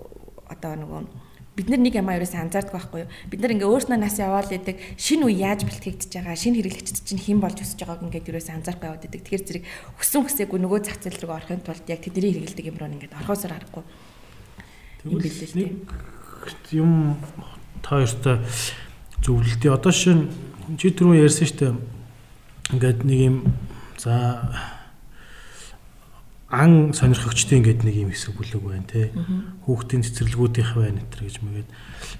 [0.52, 1.27] одоо нөгөө
[1.58, 3.10] бид нар нэг юм аяраас анзаардаг байхгүй юу?
[3.26, 7.18] Бид нар ингээ өөрснөө нас яваал идэг шинэ үе яаж бэлтгэгдэж байгаа, шинэ хэрэглэгчд чинь
[7.18, 9.22] хэн болж өсөж байгааг ингээд ерөөсөө анзаарахгүй яваад идэг.
[9.26, 9.64] Тэгэхээр зэрэг
[9.98, 13.52] өссөн хүсээгүй нөгөө зах зээл рүү орохын тулд яг тэдний хэрэглэдэг юм руу ингээд орхосоор
[13.58, 13.84] харахгүй.
[15.02, 15.70] Юм билээ л нэг
[16.70, 17.18] юм
[17.82, 18.38] та хоёртой
[19.26, 20.30] зөвлөлтөө одоо шин
[20.78, 21.74] чи түрүү ярьсан шүү дээ.
[22.78, 23.36] Ингээд нэг юм
[23.98, 24.14] за
[26.48, 29.12] ан сонирхогчтой ингээд нэг юм хэсэг бүлэг байна те.
[29.68, 31.68] Хүүхдийн цэцэрлэгүүдийнх байна энэ гэж мэгээд.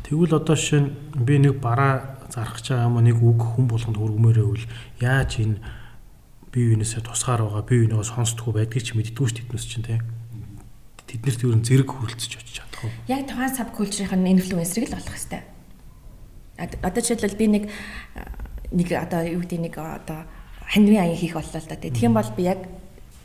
[0.05, 4.47] Тэгвэл одоо шин би нэг бараа зарах гэж байгаа юм нэг үг хүн болгонд хөргмөөрөө
[4.53, 4.65] үл
[5.01, 5.57] яаж энэ
[6.53, 10.05] бие биенээсээ тусгаар байгаа бие бинийгаа сонсдгоо байдгийг ч мэддэггүй шүү тэднээс чинь те.
[11.09, 12.93] Тэднэрт нь зэрэг хүрэлцэж очиж чадах уу?
[13.09, 15.45] Яг тухайн саб культурын инфлюенсерийг л болох хэвээр.
[16.85, 17.65] Одоо жишээлбэл би нэг
[18.77, 20.29] нэг одоо юу гэдэг нэг одоо
[20.69, 21.81] ханивын аян хийх боллоо л да.
[21.81, 22.61] Тэгэх юм бол би яг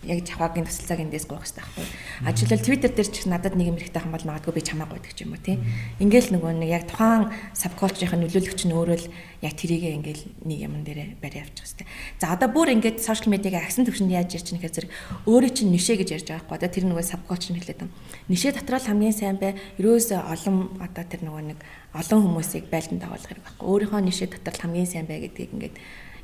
[0.05, 1.87] яг чаваагийн төсөл цаг эндээс гоох хэрэгтэй байхгүй.
[2.23, 5.13] А жишээлбэл Twitter дээр ч надад нэг юм хэрэгтэй хам бол магадгүй би чамаа гойдаг
[5.15, 5.57] ч юм уу тий.
[6.03, 9.07] Ингээл нөгөө нэг яг тухайн сабкулчрын нөлөөлөгч нь өөрөө л
[9.43, 11.87] яг тэрийгээ ингээл нэг юм дээр барь явчих хэрэгтэй.
[12.19, 14.91] За одоо бүр ингээд сошиал медиагийн агсан төвшөнд яаж ярьж байгаа зэрэг
[15.27, 16.57] өөрөө чинь нишэ гэж ярьж байгаа байхгүй.
[16.59, 17.91] Одоо тэр нөгөө сабкулчрын хэлээд юм.
[18.27, 19.55] Нишэ дотор л хамгийн сайн бай.
[19.79, 21.59] Ерөөсөө олон одоо тэр нөгөө нэг
[21.93, 23.65] олон хүмүүсийг байлдан дагуулах хэрэг байхгүй.
[23.69, 25.75] Өөрийнхөө нишэ дотор л хамгийн сайн бай гэдгийг ингээд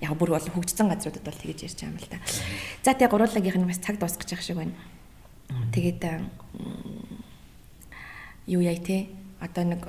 [0.01, 2.19] яг бүр бол хөгжсөн газруудад бол тэгэж ярьж байгаа юм л да.
[2.83, 4.75] За тэгээ гуруулагийнх нь бас цаг дуусгах гэж шиг байна.
[5.75, 6.03] Тэгээд
[8.47, 9.11] юу яа те
[9.43, 9.83] одоо нэг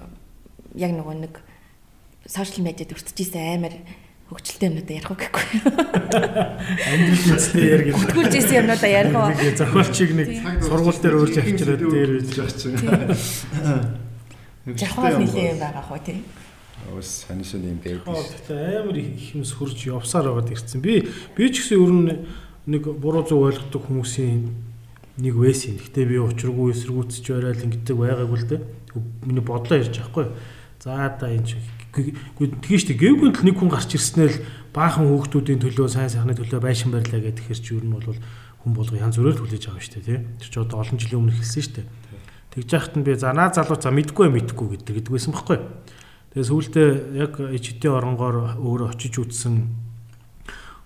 [0.75, 1.35] яг нөгөө нэг
[2.27, 3.75] сошиал медиад өртөжсэн амар
[4.31, 5.47] хөгжилтэй юмнуудаа ярих уу гэхгүй.
[6.87, 7.99] Амьдрал үстэй ярих гэдэг.
[7.99, 9.31] Хөтгүүлж исэн юмнуудаа ярих уу.
[9.59, 10.29] Зохиолчийг нэг
[10.63, 12.79] сургууль дээр өөрж авчираад дээр үж явах чинь.
[14.79, 16.23] Жахвал нилээ юм байгаа хөө тий.
[16.97, 17.79] Ус санишин юм.
[17.85, 20.81] Гэхдээ амар их юмс хурж явсаар байгаад ирсэн.
[20.81, 21.05] Би
[21.37, 22.11] би ч гэсэн ер нь
[22.67, 24.49] нэг буруу зүг ойлгодог хүмүүсийн
[25.21, 25.77] нэг байсан.
[25.77, 28.61] Гэхдээ би учиргүй эсэргүүцэж байрал ингэдэг байгаагүй л дээ.
[29.29, 30.33] Миний бодлоо ярьж байхгүй.
[30.81, 31.61] За да энэ ч
[31.93, 34.35] тэгэн штэ гэвгүй л нэг хүн гарч ирснээр
[34.73, 38.07] баахан хүүхдүүдийн төлөө сайн сайхны төлөө байшин барьлаа гэдэг ихэр чи ер нь бол
[38.65, 40.19] хүн болго янз бүрээр хүлээж байгаа штэ тий.
[40.41, 41.83] Тэр чи одоо олон жилийн өмнө хэлсэн штэ.
[42.55, 45.59] Тэгж яхад нь би за наа залуу за мэдгүй мэдгүй гэдэг гэдэг байсан байхгүй.
[46.31, 49.67] Тэгээ сүүлдээ яг ичдийн оронгоор өөрөө очиж үзсэн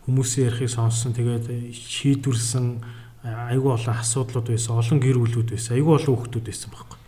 [0.09, 1.13] хүмүүсийн ярихыг сонссон.
[1.13, 2.81] Тэгээд шийдвэрлсэн
[3.25, 6.99] айгүй олон асуудлууд байсан, олон гэр бүлүүд байсан, айгүй олон хүүхдүүд байсан байхгүй.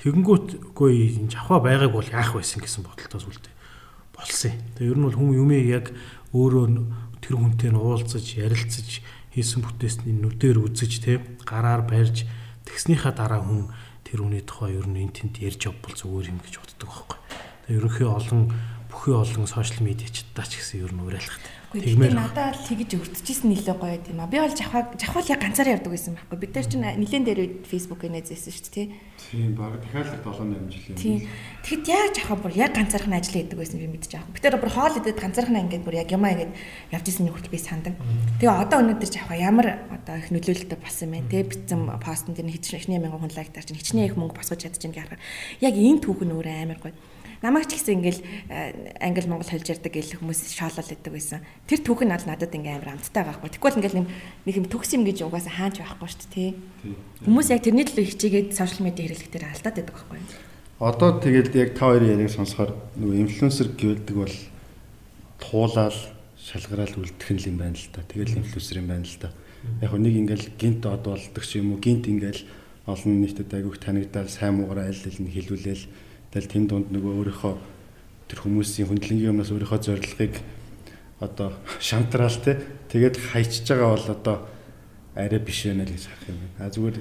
[0.00, 3.54] Тэгэнгүүт үгүй энэ жавха байгааг бол яах байсан гэсэн бодолтой сүлдээ
[4.16, 4.52] болсон.
[4.76, 5.86] Тэгээ ер нь бол хүн юмыг яг
[6.32, 6.64] өөрөө
[7.20, 12.24] тэр хүнтэй нь уулзаж, ярилцаж хийсэн бүтээсний нүдээр үзэж те гараар барьж
[12.64, 13.68] тэгснийхаа дараа хүн
[14.04, 17.25] тэр хүний тухай ер нь энэ тэнд ярьж явбал зүгээр юм гэж боддог байхгүй.
[17.68, 18.52] Ерөнхий олон
[18.86, 21.42] бүхий олон сошиал медиачдаа ч гэсэн ер нь уриалхад.
[21.74, 24.30] Тэгмээр надад л тэгж өртөжсэн нэлээ гоё юм а.
[24.30, 26.38] Би бол жахаа жахвал яг ганцаараа явдаг байсан байхгүй.
[26.38, 28.86] Бид нар чинь нилэн дээр үед Facebook нээзсэн шүү дээ тий.
[29.18, 30.96] Тийм баг дахиад 7 8 жилийн.
[30.96, 31.18] Тийм.
[31.66, 34.30] Тэгэхэд яг жахаа бүр яг ганцаархан ажил хийдэг байсан би мэдчих аах.
[34.30, 36.52] Бид нар бүр хоол идээд ганцаархан ингээд бүр яг юмаа ингээд
[36.94, 37.94] явж исэн нөхөд би сандаг.
[38.40, 41.42] Тэгээ одоо өнөөдөр жахаа ямар одоо их нөлөөлөлтөй болсон юм бэ тий.
[41.44, 45.18] Битсэн постн дээр хичнээн мянган хүн лайк таарч хичнээн их мөнгө босгож чадчих юм гэх
[45.60, 46.94] яг энэ түүхэн өөр амар гоё
[47.42, 48.20] намайг ч гэсэн ингээл
[49.00, 51.40] англи монгол хэлж ярьдаг гэл хүмүүс шоолол өгдөг байсан.
[51.66, 53.50] Тэр түүх нь аль надад ингээм амар амттай байхгүй.
[53.56, 56.50] Тэгвэл ингээл нэг юм төгс юм гэж угаасаа хаанч байхгүй шүү дээ тий.
[57.26, 60.20] Хүмүүс яг тэрний төлөө хичээгээд сошиал медиа хэрэглэхээр алдаад байдаг байхгүй.
[60.76, 64.36] Одоо тэгээд яг та хоёрын яриаг сонсохоор нөгөө инфлюенсер гэвэлдэг бол
[65.40, 65.96] туулаад
[66.36, 68.04] шалгараал үлдэх юм байна л да.
[68.04, 69.32] Тэгэл инфлюенсер юм байна л да.
[69.80, 72.44] Яг нэг ингээл гинт од болдог ч юм уу гинт ингээл
[72.86, 75.84] олон нийтэд айгүйх танигдаад сайн муугаараа аль аль нь хэлүүлээл
[76.36, 77.54] Тэгэл тэн дунд нөгөө өөрийнхөө
[78.28, 80.36] тэр хүмүүсийн хүндлэнгийн өмнөөс өөрийнхөө зорилгыг
[81.16, 82.60] одоо шантраал те
[82.92, 84.36] тэгээд хайчиж байгаа бол одоо
[85.16, 86.60] арай биш байна л гэж харах юм байна.
[86.60, 86.96] А зүгээр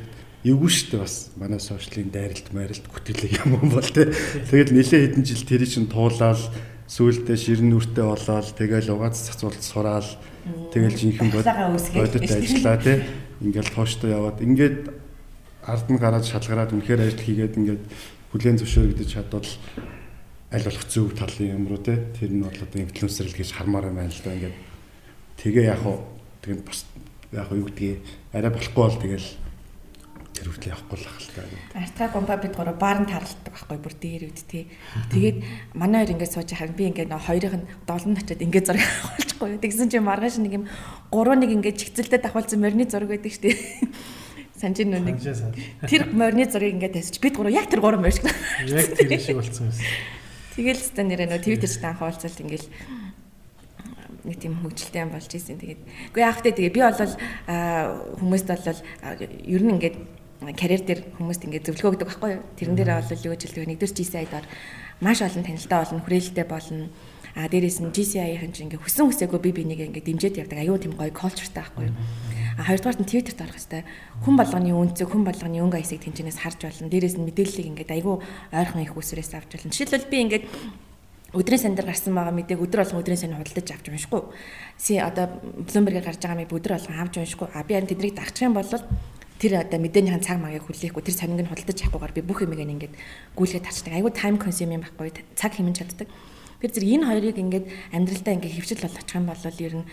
[0.48, 4.16] эвгүй шүү дээ бас манай сошиалын дайралт майралт бүтээлэг юм бол те.
[4.48, 6.40] Тэгээд нэлээд хэдэн жил тэр чинь туулаад
[6.88, 10.08] сүүлдээ ширэн нүртэй болоод тэгэл угааз цацуулт сураал
[10.72, 11.44] тэгэл жинхэнэ
[11.92, 13.04] бодит ажиллаа тий.
[13.44, 14.96] Ингээл тооштой яваад ингээд
[15.68, 17.84] ард нь гараад шалгараад үнэхээр ажил хийгээд ингээд
[18.36, 19.48] бүлээн зөвшөөрөгдөж чадвал
[20.52, 21.96] аль болох зөв талын юм руу тий.
[22.20, 24.56] Тэр нь бол одоо инфлюенсер л гэж хармаар байна л да ингээд
[25.40, 26.04] тэгээ яг хуу
[26.44, 26.84] тэгээд бас
[27.32, 28.04] яг юу гэдгийг
[28.36, 29.30] арай болохгүй бол тэгэл
[30.36, 31.64] тэр хүртэл явахгүй л гэдэг.
[31.80, 34.68] Артга гомба бид гурав баарн таралдаг байхгүй бүр дээр үд тий.
[35.16, 35.38] Тэгээд
[35.72, 39.64] манай хоёр ингээд сууж харин би ингээд хоёрыг нь долон очиод ингээд зураг авуулчихгүй.
[39.64, 40.68] Тэгсэн чинь маргааш нэг юм
[41.08, 43.56] гурав нэг ингээд чигцэлтэд давхуулсан морины зураг байдаг шүү
[44.56, 44.62] дээ.
[44.64, 45.20] Санж ин нэг.
[45.86, 47.22] Тэр морины зургийг ингээд тавьчих.
[47.22, 48.32] Бид гурав яг тэр гурав морь шиг.
[48.64, 49.76] Яг тэр шиг болцсон юм.
[50.56, 52.66] Тэгэл өстө нэрээ нөө твиттерт анхаалцалт ингээд
[54.26, 55.60] нэг тийм хөгжилтэй юм болж исэн.
[55.60, 55.82] Тэгээд
[56.16, 56.96] үгүй яах вэ тэгээ би бол
[58.24, 58.80] хүмүүст бол
[59.44, 59.98] ер нь ингээд
[60.56, 62.44] карьер дээр хүмүүст ингээд зөвлөгөө өгдөг байхгүй юу?
[62.58, 63.72] Тэрэн дээр бол юу гэж хэлдэг вэ?
[63.76, 64.46] Нэгдүгээр GCI-доор
[65.04, 66.88] маш олон танилтаа болно, хүрээлэлтэй болно.
[67.36, 70.64] А дээрээс нь GCI-ийн чинь ингээд хүсэн хүсээгүй би бинийг ингээд дэмжиж явдаг.
[70.64, 71.96] Аюу тийм гоё колчртай байхгүй юу?
[72.56, 73.84] Хоёрдугаар нь Twitter-т орох хэвээр
[74.24, 76.88] хүн болгоны үнцэг, хүн болгоны өнгө аясыг тэнцэнээс харж болно.
[76.88, 78.24] Дээрээс нь мэдээллийг ингээд аюу
[78.56, 79.76] ойрхон их үсрээс авч болно.
[79.76, 80.46] Жишээлбэл би ингээд
[81.36, 84.22] өдрийн сан дээр гарсан байгаа мэдээг өдөр болгон өдрийн сан худалдаж авч уншихгүй.
[84.80, 85.26] Си одоо
[85.68, 87.48] Bloomberg-ээр гарч байгаа мэд өдөр болгон авч уншихгүй.
[87.52, 88.72] А би харин тэднийг дагчих юм бол
[89.36, 92.96] тэр одоо мэдээнийхэн цаг магийг хүлээхгүй тэр цамиг нь худалдаж авахгүйгээр би бүх юмыг ингээд
[93.36, 94.16] гүйлгээд тарчдаг.
[94.16, 96.08] Тайм консюм юм байхгүй цаг хэмнэн чаддаг.
[96.66, 99.86] Тэр зэрэг энэ хоёрыг ингээд амьдралдаа ингээд хөвчл болгочих юм бол ер нь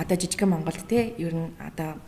[0.00, 2.00] одоо жижигхэн Монголд те ер нь одоо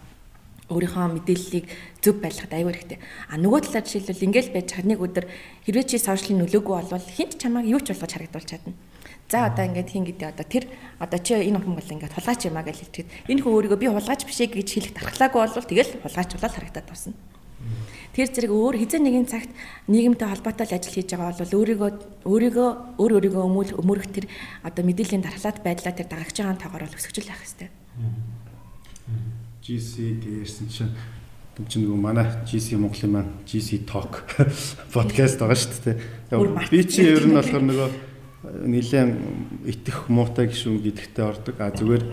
[0.73, 1.69] өөрийнхөө мэдээллийг
[2.01, 2.97] зөв байлгахад аюу хэрэгтэй.
[3.29, 5.27] А нөгөө талаар жишээлбэл ингээл байж нэг өдөр
[5.69, 8.73] хэрвээ чи сошиалын нөлөөгүй болвол хинт чамайг юу ч болгож харагдуулж чадна.
[9.29, 10.65] За одоо ингээд хин гэдэг одоо тэр
[10.97, 13.89] одоо чи энэ хүн бол ингээд хулгайч юм а гэж хэлчихэд энэ хүн өөрийгөө би
[13.93, 17.13] хулгайч биш ээ гэж хэлэх дархлаагүй бол тэгэл хулгайч болол харагдаад басна.
[18.21, 19.49] Тэр зэрэг өөр хизээ нэгэн цагт
[19.89, 21.91] нийгэмтэй холбоотой л ажил хийж байгаа бол өөрийгөө
[22.29, 22.69] өөрийгөө
[23.01, 24.29] өөр өөрийгөө өмөл өмөрөх тэр
[24.61, 27.69] одоо мэдээллийн дархлаад байдлаа тэр дагагч байгаа тоогоор л өсгөжл байх хэрэгтэй.
[29.65, 30.93] GC гэсэн чинь
[31.65, 34.21] чинь нөгөө манай GC Монголын маань GC Talk
[34.93, 36.69] подкаст байгаа шүү дээ.
[36.69, 37.89] Би чи ер нь болохоор нөгөө
[38.69, 39.17] нэлээд
[39.65, 41.57] итэх муутай гişүн гэдэгтээ ордог.
[41.57, 42.05] А зүгээр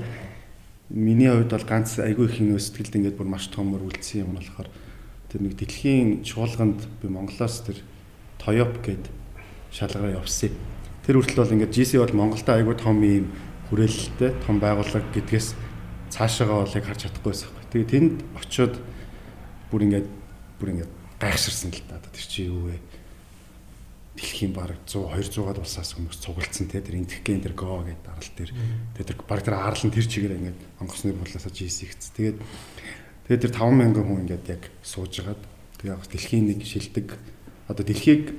[0.95, 4.39] миний хувьд бол ганц айгүй их юм сэтгэлд ингээд бүр маш том мөр үлдсэн юм
[4.39, 4.71] болохоор
[5.31, 7.83] тэр нэг дэлхийн чуулганд би Монголоос тэр
[8.39, 9.05] Toyop гээд
[9.71, 10.55] шалгаа явсан.
[11.03, 13.31] Тэр хүртэл бол ингээд GC бол Монголда айгүй том юм
[13.67, 15.55] хүрээлэлтэй том байгууллага гэдгээс
[16.11, 17.51] цаашаагаа бол яг харж чадахгүй байсан.
[17.71, 18.79] Тэгээ тэнд очиод
[19.71, 20.07] бүр ингээд
[20.59, 21.99] бүр ингээд гайхширсан л да.
[21.99, 22.79] Тэр чи юу вэ?
[24.17, 28.49] дэлхийн баг 100 200-аад улсаас хүмүүс цуглдсан те тэр интхген тэр го гэдэг дарал тэр
[28.97, 32.41] тэр баг тэр арлан тэр чигээр ингээд онгоцны бодлосоо жийсэгц тэгээд
[33.27, 35.41] тэгээд тэр 5000 хүн ингээд яг суужгаад
[35.83, 37.07] тэгээд дэлхийн нэг шилдэг.
[37.67, 38.33] Одоо дэлхийг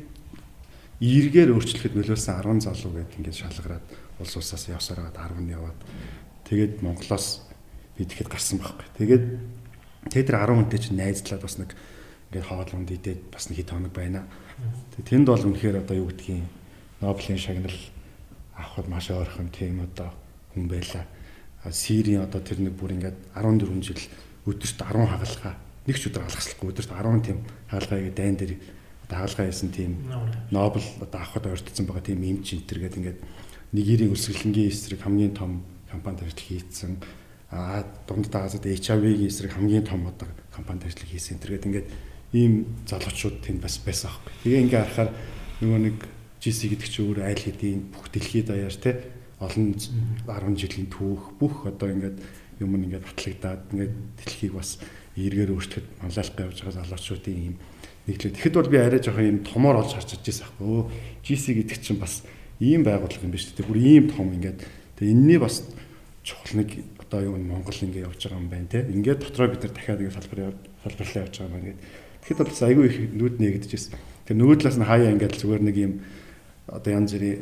[0.98, 3.86] эргээр өөрчлөхөд нөлөөлсөн 10 залуу гэдэг ингээд шалгараад
[4.18, 5.78] улс улсаас явсараад 10 нь яваад
[6.48, 7.46] тэгээд Монголоос
[7.94, 8.88] би тэгэхэд гарсан байхгүй.
[8.98, 9.24] Тэгээд
[10.10, 11.70] тэгээд тэр 10 хүнтэй чинь найзлаад бас нэг
[12.32, 14.26] ингээд хоолунд идээд бас нэг хит хоног байна.
[14.98, 16.44] Тэнд бол үнэхээр одоо юу гэдгийг
[17.00, 17.78] Нобелийн шагнал
[18.58, 20.10] авахд маш ойрхон тийм одоо
[20.52, 21.06] хүн байлаа.
[21.70, 24.02] Сирийн одоо тэр нэг бүр ингээд 14 жил
[24.48, 25.54] өдөрт 10 хагалгаа.
[25.84, 27.38] Нэг ч өдөр алгаслахгүй өдөрт 10 тийм
[27.68, 28.52] хагалгаа дайн дээр
[29.08, 29.92] хагалгаа хийсэн тийм
[30.50, 33.20] Нобел одоо авахд ойртсон байгаа тийм эмч энтер гэдэг ингээд
[33.72, 37.00] нэгэрийн өсгөлнгийн эсрэг хамгийн том компанид ажил хийцэн.
[37.50, 41.36] А дундаа Азад HIV-ийн эсрэг хамгийн том одоо компанид ажил хийсэн.
[41.40, 41.88] Энтер гэдэг ингээд
[42.32, 44.32] ийм залуучууд тэнд бас байсан аахгүй.
[44.44, 45.10] Тэгээ ингээ харахаар
[45.64, 45.96] нөгөө нэг
[46.44, 49.08] GC гэдэг чинь өөр айл хэдийн бүх дэлхийд даяар те
[49.40, 52.20] олон 10 жилийн түүх бүх одоо ингээд
[52.60, 54.78] юм ингээд батлагдаад ингээд дэлхийг бас
[55.16, 57.54] эргээр өөрчлөхөд манлайлах явж байгаа залуучуудын ийм
[58.06, 58.34] нэглээ.
[58.38, 60.90] Тэгэхэд бол би арай жоохон ийм томоор олж харж чадчихсан аахгүй.
[61.26, 62.22] GC гэдэг чинь бас
[62.58, 63.66] ийм байгууллага юм биш үү?
[63.66, 64.62] Бүр ийм том ингээд
[64.98, 65.66] тэгээ энэний бас
[66.22, 66.70] чухал нэг
[67.02, 68.86] одоо юу Монгол ингээд явж байгаа юм байна те.
[68.86, 70.40] Ингээд дотроо бид нар дахиад ингээд салбар
[70.82, 73.96] салбарлаа явж байгаа юм байна гэдэг Тэгэхэд бол айгүй их нүд нээгдэжсэн.
[74.36, 75.92] Нөгөө талаас нь хаяа ингээд зүгээр нэг юм
[76.68, 77.40] одоо янз бүрийн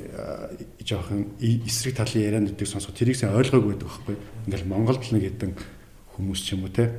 [0.87, 4.17] жоохон эсрэг талын яриануудыг сонсох тэрийг сайн ойлгоогүй байдаг байхгүй.
[4.47, 5.53] Ингээл Монголд л нэг хэдэн
[6.15, 6.95] хүмүүс ч юм уу те.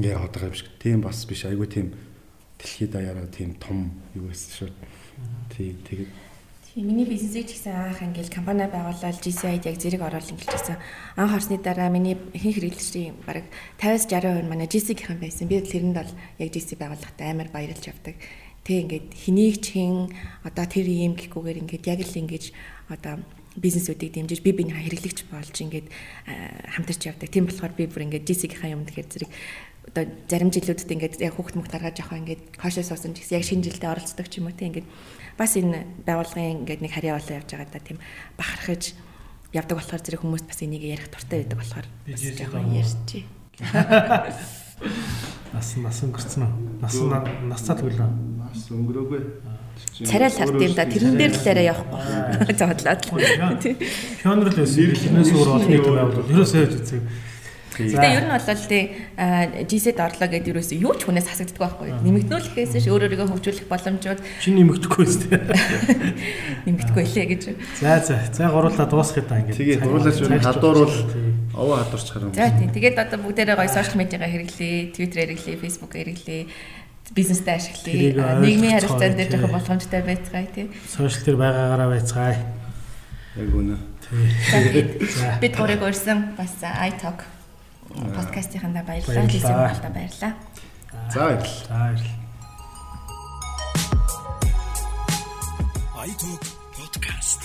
[0.00, 0.72] Ингээ яваад байгаа юм шиг.
[0.80, 1.92] Тийм бас биш айгүй тийм
[2.56, 4.70] дэлхийд даяараа тийм том юу байсан шүү.
[5.52, 6.10] Тий тэгээд
[6.70, 10.78] Тийм миний бизнесийг ч гэсэн анх ингээл компани байгуулаад GCI-д яг зэрэг ороод ингэлжсэн.
[11.18, 13.42] Анх орсны дараа миний хэн хэрэглэгчдийн бараг
[13.82, 15.50] 50-60% манай GC-ийнхэн байсан.
[15.50, 18.14] Би тэрэнд бол яг GC байгууллагатай амар баярлж явдаг.
[18.64, 20.12] Тэг ингээд хэнийг ч хэн
[20.44, 22.44] одоо тэр юм гэхгүйгээр ингээд яг л ингэж
[22.92, 23.24] одоо
[23.56, 25.88] бизнесүүдийг дэмжиж би биний хэрэглэгч болж ингээд
[26.76, 27.28] хамтарч явдаг.
[27.32, 29.30] Тийм болохоор би бүр ингээд GC-ийнхаа юм тэгэхээр зэрэг
[29.90, 33.64] одоо зарим жилүүдэд ингээд яг хүүхд мөх гаргаж явах ингээд хойшоо суусан гэсэн яг шинэ
[33.66, 34.88] жилдээ оролцдог ч юм уу тийм ингээд
[35.34, 37.98] бас энэ байгууллагын ингээд нэг харьяа болоо явж байгаа да тийм
[38.38, 38.94] бахархаж
[39.50, 43.26] явдаг болохоор зэрэг хүмүүс бас энийг ярих дуртай байдаг болохоор бас жоохон ярьчих.
[45.50, 46.52] Нас нас өнгөрцөн үү?
[46.78, 46.94] Нас
[47.50, 48.08] насцаа төлөө.
[48.60, 49.20] Бас өнгөрөөгүй.
[50.04, 50.84] Царай л хард юм да.
[50.84, 52.00] Тэрэн дээр л арай явахгүй.
[52.60, 53.02] Зоодлоод.
[54.20, 54.92] Пионер л байсан.
[55.00, 56.28] Тэрнээс өөр олон нийт байгууллага.
[56.28, 57.00] Ерөөсөө яаж үзье.
[57.80, 58.84] Гэтэ ер нь бол тий
[59.64, 61.88] GZ орлоо гэдэг юуроос юу ч хүнээс хасагддаг байхгүй.
[62.04, 65.48] Нэмэгдүүлэхээс ш өөр өөрийгөө хөгжүүлэх боломжууд чи нэмэгдэхгүй шүү дээ.
[66.68, 67.42] нэмэгдэхгүй лээ гэж.
[67.80, 68.20] За за.
[68.36, 69.56] За гурлаа дуусгах та ингэ.
[69.56, 70.92] Тэгээ дурлаач юу хадууруул
[71.56, 72.34] овоо хадуурч харам.
[72.36, 72.68] За тий.
[72.68, 76.42] Тэгээд одоо бүгдээрээ гоё сошиал медиагаа хэрэглэе, Twitter хэрэглэе, Facebook хэрэглэе
[77.14, 78.40] бизнестэй ашиглая.
[78.40, 80.70] Нийгмийн харилцаан дээр жоохон болгоомжтой байцгаая тий.
[80.88, 82.38] Сошиал дээр байгаагаараа байцгаая.
[83.36, 83.76] Яг үнэ.
[85.40, 87.26] Бид гурыг урьсан бас iTalk
[87.90, 89.26] подкастынхандаа баярлалаа.
[89.26, 90.34] Лизийн болтой баярлалаа.
[91.10, 91.68] За баярлалаа.
[91.68, 92.18] За баярлалаа.
[96.00, 96.44] iTalk
[96.74, 97.42] podcast